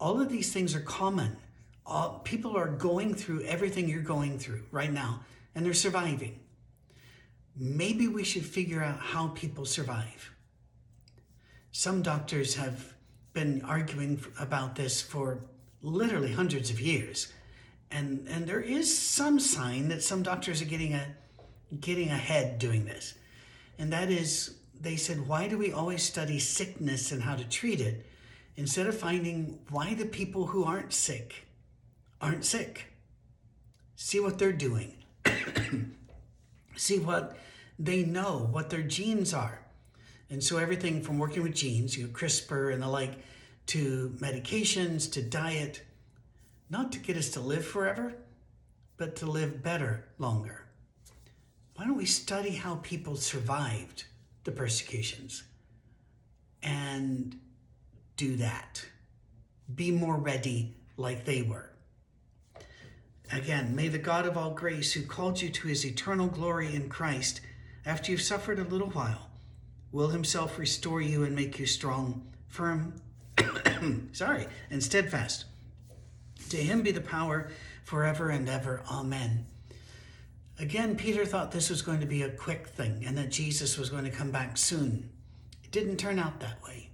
all 0.00 0.20
of 0.20 0.30
these 0.30 0.50
things 0.50 0.74
are 0.74 0.80
common. 0.80 1.36
All, 1.84 2.20
people 2.24 2.56
are 2.56 2.68
going 2.68 3.14
through 3.14 3.42
everything 3.42 3.88
you're 3.88 4.00
going 4.00 4.38
through 4.38 4.62
right 4.70 4.92
now, 4.92 5.20
and 5.54 5.64
they're 5.64 5.74
surviving. 5.74 6.40
Maybe 7.54 8.08
we 8.08 8.24
should 8.24 8.46
figure 8.46 8.82
out 8.82 8.98
how 8.98 9.28
people 9.28 9.66
survive. 9.66 10.32
Some 11.70 12.02
doctors 12.02 12.54
have 12.54 12.94
been 13.34 13.62
arguing 13.62 14.24
about 14.38 14.74
this 14.74 15.02
for 15.02 15.44
literally 15.82 16.32
hundreds 16.32 16.70
of 16.70 16.80
years. 16.80 17.32
And, 17.90 18.26
and 18.28 18.46
there 18.46 18.60
is 18.60 18.96
some 18.96 19.38
sign 19.38 19.88
that 19.88 20.02
some 20.02 20.22
doctors 20.22 20.62
are 20.62 20.66
getting, 20.66 20.94
a, 20.94 21.06
getting 21.78 22.08
ahead 22.08 22.58
doing 22.58 22.86
this. 22.86 23.14
And 23.78 23.92
that 23.92 24.10
is, 24.10 24.56
they 24.80 24.96
said, 24.96 25.26
why 25.26 25.48
do 25.48 25.58
we 25.58 25.72
always 25.72 26.02
study 26.02 26.38
sickness 26.38 27.12
and 27.12 27.22
how 27.22 27.36
to 27.36 27.44
treat 27.44 27.80
it 27.80 28.06
instead 28.56 28.86
of 28.86 28.98
finding 28.98 29.58
why 29.70 29.94
the 29.94 30.04
people 30.04 30.46
who 30.46 30.64
aren't 30.64 30.92
sick 30.92 31.46
aren't 32.20 32.44
sick? 32.44 32.92
See 33.96 34.20
what 34.20 34.38
they're 34.38 34.52
doing. 34.52 34.94
See 36.76 36.98
what 36.98 37.36
they 37.78 38.04
know, 38.04 38.48
what 38.50 38.70
their 38.70 38.82
genes 38.82 39.34
are. 39.34 39.60
And 40.30 40.42
so 40.42 40.56
everything 40.56 41.02
from 41.02 41.18
working 41.18 41.42
with 41.42 41.54
genes, 41.54 41.96
you 41.96 42.06
know, 42.06 42.12
CRISPR 42.12 42.72
and 42.72 42.82
the 42.82 42.88
like, 42.88 43.12
to 43.66 44.14
medications, 44.18 45.10
to 45.12 45.22
diet, 45.22 45.82
not 46.70 46.90
to 46.92 46.98
get 46.98 47.16
us 47.16 47.28
to 47.30 47.40
live 47.40 47.66
forever, 47.66 48.14
but 48.96 49.16
to 49.16 49.26
live 49.26 49.62
better 49.62 50.04
longer. 50.18 50.64
Why 51.74 51.86
don't 51.86 51.96
we 51.96 52.06
study 52.06 52.50
how 52.50 52.76
people 52.82 53.16
survived 53.16 54.04
the 54.44 54.52
persecutions 54.52 55.44
and 56.62 57.38
do 58.16 58.36
that? 58.36 58.84
Be 59.74 59.90
more 59.90 60.16
ready 60.16 60.74
like 60.96 61.24
they 61.24 61.42
were. 61.42 61.70
Again, 63.32 63.74
may 63.74 63.88
the 63.88 63.98
God 63.98 64.26
of 64.26 64.36
all 64.36 64.50
grace, 64.50 64.92
who 64.92 65.02
called 65.02 65.40
you 65.40 65.48
to 65.48 65.68
his 65.68 65.86
eternal 65.86 66.26
glory 66.26 66.74
in 66.74 66.90
Christ, 66.90 67.40
after 67.86 68.12
you've 68.12 68.20
suffered 68.20 68.58
a 68.58 68.64
little 68.64 68.90
while, 68.90 69.30
will 69.90 70.08
himself 70.08 70.58
restore 70.58 71.00
you 71.00 71.24
and 71.24 71.34
make 71.34 71.58
you 71.58 71.64
strong, 71.64 72.26
firm, 72.48 72.94
sorry, 74.12 74.46
and 74.70 74.82
steadfast. 74.82 75.46
To 76.50 76.58
him 76.58 76.82
be 76.82 76.90
the 76.90 77.00
power 77.00 77.50
forever 77.84 78.28
and 78.28 78.48
ever. 78.48 78.82
Amen. 78.90 79.46
Again, 80.62 80.94
Peter 80.94 81.26
thought 81.26 81.50
this 81.50 81.70
was 81.70 81.82
going 81.82 81.98
to 81.98 82.06
be 82.06 82.22
a 82.22 82.30
quick 82.30 82.68
thing 82.68 83.02
and 83.04 83.18
that 83.18 83.30
Jesus 83.30 83.76
was 83.76 83.90
going 83.90 84.04
to 84.04 84.10
come 84.10 84.30
back 84.30 84.56
soon. 84.56 85.10
It 85.64 85.72
didn't 85.72 85.96
turn 85.96 86.20
out 86.20 86.38
that 86.38 86.62
way. 86.62 86.90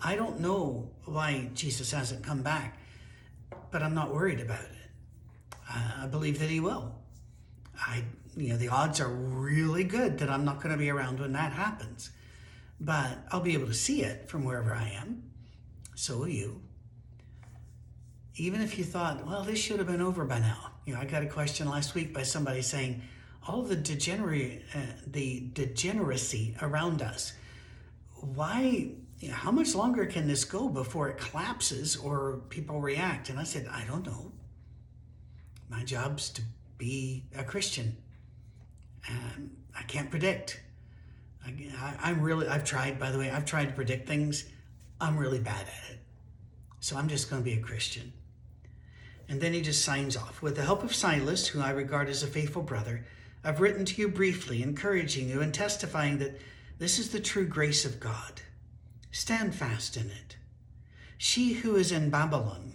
I 0.00 0.16
don't 0.16 0.40
know 0.40 0.90
why 1.04 1.50
Jesus 1.52 1.90
hasn't 1.90 2.24
come 2.24 2.40
back, 2.40 2.78
but 3.70 3.82
I'm 3.82 3.94
not 3.94 4.14
worried 4.14 4.40
about 4.40 4.62
it. 4.62 4.90
I 5.68 6.06
believe 6.06 6.38
that 6.38 6.48
he 6.48 6.60
will. 6.60 6.94
I 7.78 8.04
you 8.34 8.48
know, 8.48 8.56
the 8.56 8.70
odds 8.70 9.00
are 9.00 9.08
really 9.08 9.84
good 9.84 10.16
that 10.20 10.30
I'm 10.30 10.46
not 10.46 10.62
going 10.62 10.72
to 10.72 10.78
be 10.78 10.88
around 10.88 11.20
when 11.20 11.34
that 11.34 11.52
happens. 11.52 12.10
But 12.80 13.18
I'll 13.30 13.40
be 13.42 13.52
able 13.52 13.66
to 13.66 13.74
see 13.74 14.02
it 14.02 14.30
from 14.30 14.44
wherever 14.44 14.74
I 14.74 14.88
am. 14.98 15.24
So 15.94 16.16
will 16.16 16.28
you. 16.28 16.62
Even 18.38 18.60
if 18.60 18.78
you 18.78 18.84
thought, 18.84 19.26
well, 19.26 19.42
this 19.42 19.58
should 19.58 19.78
have 19.78 19.88
been 19.88 20.00
over 20.00 20.24
by 20.24 20.38
now. 20.38 20.70
You 20.86 20.94
know, 20.94 21.00
I 21.00 21.04
got 21.04 21.22
a 21.22 21.26
question 21.26 21.68
last 21.68 21.94
week 21.94 22.14
by 22.14 22.22
somebody 22.22 22.62
saying, 22.62 23.02
all 23.46 23.62
the 23.62 23.74
uh, 24.74 24.78
the 25.06 25.48
degeneracy 25.52 26.56
around 26.62 27.02
us. 27.02 27.32
Why? 28.20 28.90
You 29.18 29.28
know, 29.28 29.34
how 29.34 29.50
much 29.50 29.74
longer 29.74 30.06
can 30.06 30.28
this 30.28 30.44
go 30.44 30.68
before 30.68 31.08
it 31.08 31.18
collapses 31.18 31.96
or 31.96 32.40
people 32.48 32.80
react? 32.80 33.30
And 33.30 33.38
I 33.38 33.44
said, 33.44 33.66
I 33.70 33.84
don't 33.84 34.06
know. 34.06 34.30
My 35.68 35.82
job's 35.82 36.30
to 36.30 36.42
be 36.78 37.24
a 37.36 37.42
Christian 37.42 37.96
and 39.08 39.50
I 39.76 39.82
can't 39.82 40.10
predict. 40.10 40.60
I, 41.44 42.10
am 42.10 42.20
really, 42.20 42.46
I've 42.46 42.64
tried, 42.64 42.98
by 42.98 43.10
the 43.10 43.18
way, 43.18 43.30
I've 43.30 43.44
tried 43.44 43.66
to 43.66 43.72
predict 43.72 44.06
things. 44.06 44.44
I'm 45.00 45.16
really 45.16 45.38
bad 45.38 45.62
at 45.62 45.90
it. 45.90 45.98
So 46.80 46.96
I'm 46.96 47.08
just 47.08 47.30
going 47.30 47.42
to 47.42 47.44
be 47.44 47.54
a 47.54 47.62
Christian. 47.62 48.12
And 49.28 49.40
then 49.40 49.52
he 49.52 49.60
just 49.60 49.84
signs 49.84 50.16
off. 50.16 50.40
With 50.40 50.56
the 50.56 50.62
help 50.62 50.82
of 50.82 50.94
Silas, 50.94 51.46
who 51.46 51.60
I 51.60 51.70
regard 51.70 52.08
as 52.08 52.22
a 52.22 52.26
faithful 52.26 52.62
brother, 52.62 53.04
I've 53.44 53.60
written 53.60 53.84
to 53.84 54.00
you 54.00 54.08
briefly, 54.08 54.62
encouraging 54.62 55.28
you 55.28 55.40
and 55.42 55.52
testifying 55.52 56.18
that 56.18 56.40
this 56.78 56.98
is 56.98 57.10
the 57.10 57.20
true 57.20 57.46
grace 57.46 57.84
of 57.84 58.00
God. 58.00 58.40
Stand 59.10 59.54
fast 59.54 59.96
in 59.96 60.06
it. 60.06 60.36
She 61.18 61.52
who 61.52 61.76
is 61.76 61.92
in 61.92 62.10
Babylon, 62.10 62.74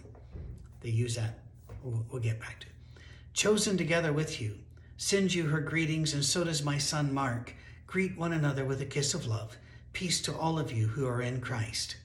they 0.80 0.90
use 0.90 1.16
that, 1.16 1.40
we'll, 1.82 2.04
we'll 2.10 2.22
get 2.22 2.40
back 2.40 2.60
to 2.60 2.66
it, 2.66 3.02
chosen 3.32 3.76
together 3.76 4.12
with 4.12 4.40
you, 4.40 4.58
sends 4.96 5.34
you 5.34 5.46
her 5.46 5.60
greetings, 5.60 6.12
and 6.14 6.24
so 6.24 6.44
does 6.44 6.62
my 6.62 6.78
son 6.78 7.12
Mark. 7.12 7.54
Greet 7.86 8.18
one 8.18 8.32
another 8.32 8.64
with 8.64 8.80
a 8.80 8.86
kiss 8.86 9.14
of 9.14 9.26
love. 9.26 9.56
Peace 9.92 10.20
to 10.22 10.36
all 10.36 10.58
of 10.58 10.72
you 10.72 10.86
who 10.86 11.06
are 11.06 11.22
in 11.22 11.40
Christ. 11.40 11.96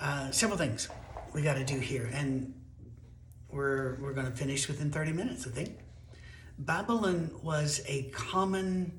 Uh, 0.00 0.30
several 0.30 0.58
things 0.58 0.88
we 1.32 1.42
got 1.42 1.54
to 1.54 1.64
do 1.64 1.78
here, 1.78 2.10
and 2.12 2.54
we're, 3.54 3.96
we're 4.00 4.12
going 4.12 4.26
to 4.26 4.32
finish 4.32 4.68
within 4.68 4.90
30 4.90 5.12
minutes, 5.12 5.46
I 5.46 5.50
think. 5.50 5.78
Babylon 6.58 7.30
was 7.42 7.82
a 7.86 8.04
common 8.10 8.92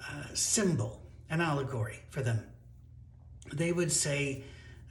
uh, 0.00 0.24
symbol, 0.34 1.00
an 1.30 1.40
allegory 1.40 2.00
for 2.10 2.22
them. 2.22 2.42
They 3.52 3.72
would 3.72 3.92
say, 3.92 4.44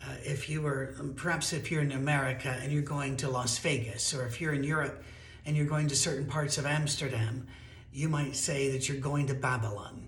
uh, 0.03 0.13
if 0.23 0.49
you 0.49 0.61
were, 0.61 0.95
perhaps 1.15 1.53
if 1.53 1.71
you're 1.71 1.81
in 1.81 1.91
America 1.91 2.57
and 2.61 2.71
you're 2.71 2.81
going 2.81 3.17
to 3.17 3.29
Las 3.29 3.57
Vegas, 3.59 4.13
or 4.13 4.25
if 4.25 4.39
you're 4.39 4.53
in 4.53 4.63
Europe 4.63 5.03
and 5.45 5.55
you're 5.55 5.65
going 5.65 5.87
to 5.87 5.95
certain 5.95 6.25
parts 6.25 6.57
of 6.57 6.65
Amsterdam, 6.65 7.47
you 7.91 8.07
might 8.09 8.35
say 8.35 8.71
that 8.71 8.87
you're 8.87 8.97
going 8.97 9.27
to 9.27 9.33
Babylon. 9.33 10.07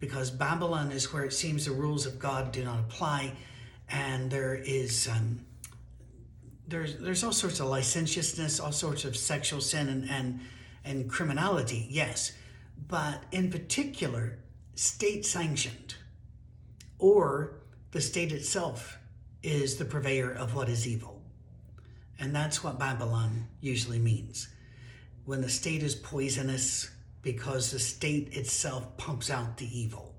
Because 0.00 0.30
Babylon 0.30 0.92
is 0.92 1.12
where 1.12 1.24
it 1.24 1.32
seems 1.32 1.64
the 1.64 1.72
rules 1.72 2.06
of 2.06 2.18
God 2.18 2.52
do 2.52 2.64
not 2.64 2.78
apply, 2.78 3.32
and 3.88 4.30
there 4.30 4.54
is 4.54 5.08
um, 5.08 5.40
there's 6.68 6.96
there's 6.98 7.24
all 7.24 7.32
sorts 7.32 7.60
of 7.60 7.66
licentiousness, 7.66 8.60
all 8.60 8.72
sorts 8.72 9.04
of 9.04 9.16
sexual 9.16 9.60
sin 9.60 9.88
and 9.88 10.10
and, 10.10 10.40
and 10.84 11.10
criminality, 11.10 11.86
yes, 11.88 12.32
but 12.86 13.22
in 13.32 13.50
particular, 13.50 14.38
state 14.74 15.24
sanctioned, 15.24 15.94
or 16.98 17.60
the 17.90 18.00
state 18.00 18.32
itself 18.32 18.98
is 19.42 19.76
the 19.76 19.84
purveyor 19.84 20.30
of 20.32 20.54
what 20.54 20.68
is 20.68 20.86
evil, 20.86 21.22
and 22.18 22.34
that's 22.34 22.62
what 22.62 22.78
Babylon 22.78 23.46
usually 23.60 23.98
means. 23.98 24.48
When 25.24 25.40
the 25.40 25.48
state 25.48 25.82
is 25.82 25.94
poisonous 25.94 26.90
because 27.22 27.70
the 27.70 27.78
state 27.78 28.34
itself 28.36 28.96
pumps 28.96 29.30
out 29.30 29.56
the 29.56 29.78
evil. 29.78 30.14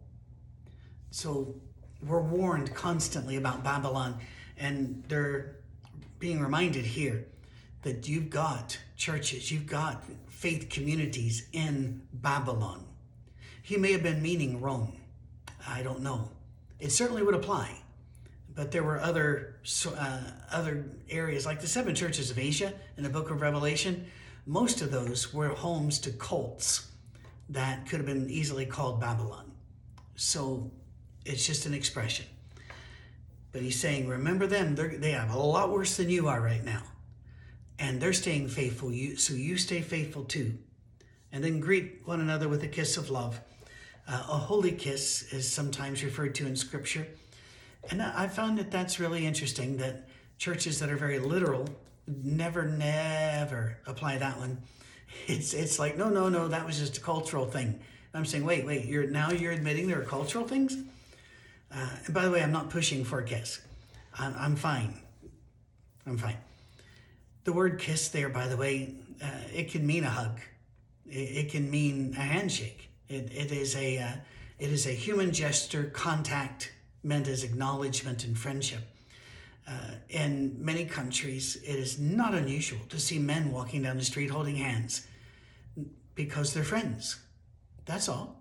So 1.12 1.56
we're 2.06 2.22
warned 2.22 2.74
constantly 2.76 3.36
about 3.38 3.64
Babylon, 3.64 4.20
and 4.58 5.04
they're 5.08 5.59
being 6.20 6.42
reminded 6.42 6.86
here 6.86 7.26
that 7.82 8.08
you've 8.08 8.30
got 8.30 8.78
churches, 8.98 9.52
you've 9.52 9.68
got 9.68 10.04
faith 10.28 10.70
communities 10.70 11.48
in 11.54 12.02
Babylon. 12.14 12.86
He 13.62 13.78
may 13.78 13.92
have 13.94 14.04
been 14.04 14.22
meaning 14.22 14.62
Rome. 14.62 14.94
I 15.68 15.84
don't 15.84 16.02
know. 16.02 16.30
It 16.80 16.92
certainly 16.92 17.24
would 17.24 17.36
apply. 17.36 17.82
But 18.56 18.72
there 18.72 18.84
were 18.84 19.00
other 19.00 19.56
uh, 19.88 20.22
other 20.52 20.86
areas, 21.10 21.46
like 21.46 21.62
the 21.62 21.68
seven 21.68 21.96
churches 21.96 22.30
of 22.32 22.38
Asia 22.38 22.74
in 22.98 23.04
the 23.04 23.10
book 23.10 23.30
of 23.30 23.42
Revelation. 23.42 24.08
Most 24.46 24.82
of 24.82 24.92
those 24.92 25.34
were 25.34 25.50
homes 25.50 26.00
to 26.00 26.12
cults 26.12 26.92
that 27.50 27.88
could 27.88 28.00
have 28.00 28.06
been 28.06 28.30
easily 28.30 28.66
called 28.66 29.00
Babylon. 29.00 29.52
So 30.16 30.72
it's 31.26 31.46
just 31.46 31.66
an 31.66 31.74
expression. 31.74 32.26
But 33.52 33.62
he's 33.62 33.80
saying, 33.80 34.08
remember 34.08 34.46
them, 34.46 34.76
they 34.76 35.12
have 35.12 35.34
a 35.34 35.40
lot 35.40 35.72
worse 35.72 35.98
than 35.98 36.10
you 36.10 36.28
are 36.28 36.40
right 36.40 36.64
now. 36.64 36.84
And 37.80 38.00
they're 38.00 38.14
staying 38.14 38.50
faithful, 38.50 38.92
you, 38.92 39.16
so 39.16 39.34
you 39.34 39.58
stay 39.58 39.82
faithful 39.82 40.26
too. 40.26 40.58
And 41.32 41.44
then 41.44 41.60
greet 41.60 42.02
one 42.06 42.22
another 42.22 42.48
with 42.48 42.64
a 42.64 42.68
kiss 42.68 42.98
of 42.98 43.10
love. 43.10 43.40
Uh, 44.08 44.24
a 44.30 44.38
holy 44.38 44.72
kiss 44.72 45.32
is 45.34 45.50
sometimes 45.50 46.04
referred 46.04 46.36
to 46.36 46.48
in 46.48 46.56
Scripture. 46.56 47.08
And 47.90 48.02
I 48.02 48.28
found 48.28 48.58
that 48.58 48.72
that's 48.72 49.00
really 49.00 49.26
interesting 49.26 49.78
that 49.78 50.10
churches 50.38 50.80
that 50.80 50.90
are 50.90 50.98
very 50.98 51.20
literal 51.20 51.68
never, 52.08 52.66
never 52.66 53.78
apply 53.86 54.18
that 54.18 54.38
one. 54.38 54.62
It's, 55.28 55.56
it's 55.56 55.80
like, 55.80 55.98
no, 55.98 56.10
no, 56.10 56.30
no, 56.30 56.50
that 56.50 56.68
was 56.68 56.78
just 56.78 56.98
a 56.98 57.02
cultural 57.02 57.48
thing. 57.48 57.80
I'm 58.14 58.26
saying, 58.26 58.46
wait, 58.46 58.64
wait, 58.64 58.86
you're 58.86 59.08
now 59.08 59.32
you're 59.32 59.52
admitting 59.52 59.88
there 59.88 60.00
are 60.02 60.06
cultural 60.06 60.48
things? 60.48 60.78
Uh, 61.74 61.90
and 62.06 62.14
by 62.14 62.26
the 62.26 62.32
way, 62.32 62.42
I'm 62.42 62.52
not 62.52 62.70
pushing 62.70 63.04
for 63.04 63.20
a 63.20 63.24
kiss. 63.24 63.62
I'm, 64.18 64.36
I'm 64.38 64.56
fine. 64.56 64.94
I'm 66.06 66.18
fine. 66.18 66.38
The 67.44 67.54
word 67.54 67.80
kiss 67.80 68.10
there, 68.10 68.30
by 68.30 68.48
the 68.48 68.58
way, 68.58 68.96
uh, 69.22 69.28
it 69.54 69.72
can 69.72 69.86
mean 69.86 70.04
a 70.04 70.10
hug. 70.10 70.40
It, 71.08 71.46
it 71.46 71.52
can 71.52 71.70
mean 71.70 72.14
a 72.18 72.22
handshake. 72.22 72.90
It, 73.08 73.32
it 73.34 73.52
is 73.52 73.76
a 73.76 73.98
uh, 73.98 74.12
it 74.60 74.72
is 74.72 74.86
a 74.88 74.92
human 74.92 75.32
gesture, 75.32 75.86
contact 75.86 76.74
meant 77.02 77.28
as 77.28 77.44
acknowledgement 77.44 78.26
and 78.26 78.38
friendship. 78.38 78.82
Uh, 79.68 79.96
in 80.10 80.58
many 80.60 80.84
countries, 80.84 81.56
it 81.64 81.76
is 81.76 81.98
not 81.98 82.34
unusual 82.34 82.80
to 82.90 83.00
see 83.00 83.20
men 83.20 83.52
walking 83.52 83.84
down 83.84 83.98
the 83.98 84.04
street 84.04 84.30
holding 84.30 84.56
hands 84.56 85.08
because 86.16 86.54
they're 86.54 86.64
friends. 86.64 87.18
That's 87.86 88.10
all. 88.10 88.36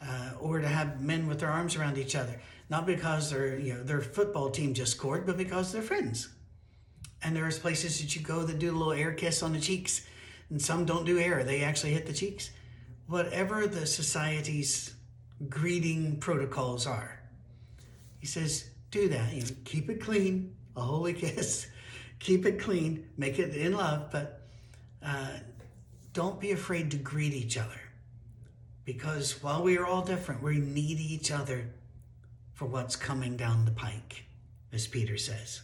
Uh, 0.00 0.30
or 0.40 0.60
to 0.60 0.68
have 0.68 1.00
men 1.00 1.26
with 1.26 1.40
their 1.40 1.50
arms 1.50 1.74
around 1.74 1.98
each 1.98 2.14
other 2.14 2.40
not 2.70 2.86
because 2.86 3.30
their 3.30 3.58
you 3.58 3.74
know 3.74 3.82
their 3.82 4.00
football 4.00 4.50
team 4.50 4.74
just 4.74 4.92
scored, 4.92 5.26
but 5.26 5.36
because 5.36 5.72
they're 5.72 5.82
friends. 5.82 6.28
And 7.22 7.34
there's 7.34 7.58
places 7.58 8.00
that 8.00 8.14
you 8.14 8.22
go 8.22 8.44
that 8.44 8.58
do 8.58 8.70
a 8.70 8.76
little 8.76 8.92
air 8.92 9.12
kiss 9.12 9.42
on 9.42 9.52
the 9.52 9.60
cheeks, 9.60 10.06
and 10.50 10.60
some 10.60 10.84
don't 10.84 11.04
do 11.04 11.18
air; 11.18 11.44
they 11.44 11.62
actually 11.62 11.92
hit 11.92 12.06
the 12.06 12.12
cheeks. 12.12 12.50
Whatever 13.06 13.66
the 13.66 13.86
society's 13.86 14.94
greeting 15.48 16.18
protocols 16.18 16.86
are, 16.86 17.18
he 18.18 18.26
says, 18.26 18.68
do 18.90 19.08
that. 19.08 19.32
You 19.32 19.42
know, 19.42 19.48
keep 19.64 19.88
it 19.88 20.00
clean, 20.00 20.54
a 20.76 20.80
holy 20.80 21.12
kiss. 21.14 21.66
keep 22.18 22.46
it 22.46 22.60
clean, 22.60 23.08
make 23.16 23.38
it 23.38 23.54
in 23.54 23.72
love, 23.72 24.10
but 24.10 24.42
uh, 25.02 25.30
don't 26.12 26.40
be 26.40 26.52
afraid 26.52 26.90
to 26.90 26.96
greet 26.96 27.32
each 27.32 27.56
other. 27.56 27.80
Because 28.84 29.42
while 29.42 29.62
we 29.62 29.76
are 29.76 29.86
all 29.86 30.02
different, 30.02 30.42
we 30.42 30.58
need 30.58 30.98
each 30.98 31.30
other 31.30 31.68
for 32.58 32.66
what's 32.66 32.96
coming 32.96 33.36
down 33.36 33.64
the 33.64 33.70
pike, 33.70 34.24
as 34.72 34.88
Peter 34.88 35.16
says. 35.16 35.60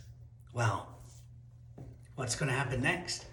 Well, 0.53 0.87
what's 2.15 2.37
going 2.37 2.53
to 2.53 2.57
happen 2.57 2.83
next? 2.83 3.27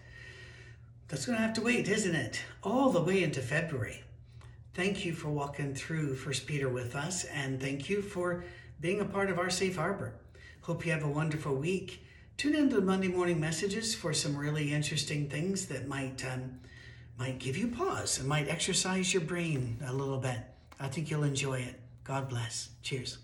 That's 1.07 1.27
going 1.27 1.37
to 1.37 1.43
have 1.43 1.53
to 1.53 1.61
wait, 1.61 1.87
isn't 1.87 2.15
it? 2.15 2.41
All 2.63 2.89
the 2.89 3.03
way 3.03 3.21
into 3.21 3.39
February. 3.39 4.03
Thank 4.73 5.05
you 5.05 5.13
for 5.13 5.29
walking 5.29 5.75
through 5.75 6.15
First 6.15 6.47
Peter 6.47 6.69
with 6.69 6.95
us, 6.95 7.25
and 7.25 7.61
thank 7.61 7.87
you 7.87 8.01
for 8.01 8.43
being 8.79 8.99
a 8.99 9.05
part 9.05 9.29
of 9.29 9.37
our 9.37 9.51
safe 9.51 9.75
harbor. 9.75 10.15
Hope 10.61 10.83
you 10.83 10.91
have 10.91 11.03
a 11.03 11.07
wonderful 11.07 11.53
week. 11.53 12.03
Tune 12.37 12.55
into 12.55 12.77
the 12.77 12.81
Monday 12.81 13.09
morning 13.09 13.39
messages 13.39 13.93
for 13.93 14.11
some 14.11 14.35
really 14.35 14.73
interesting 14.73 15.29
things 15.29 15.67
that 15.67 15.87
might 15.87 16.25
um, 16.25 16.59
might 17.19 17.37
give 17.37 17.57
you 17.57 17.67
pause 17.67 18.17
and 18.17 18.27
might 18.27 18.47
exercise 18.47 19.13
your 19.13 19.21
brain 19.21 19.77
a 19.85 19.93
little 19.93 20.17
bit. 20.17 20.39
I 20.79 20.87
think 20.87 21.11
you'll 21.11 21.21
enjoy 21.21 21.59
it. 21.59 21.79
God 22.03 22.27
bless. 22.27 22.69
Cheers. 22.81 23.19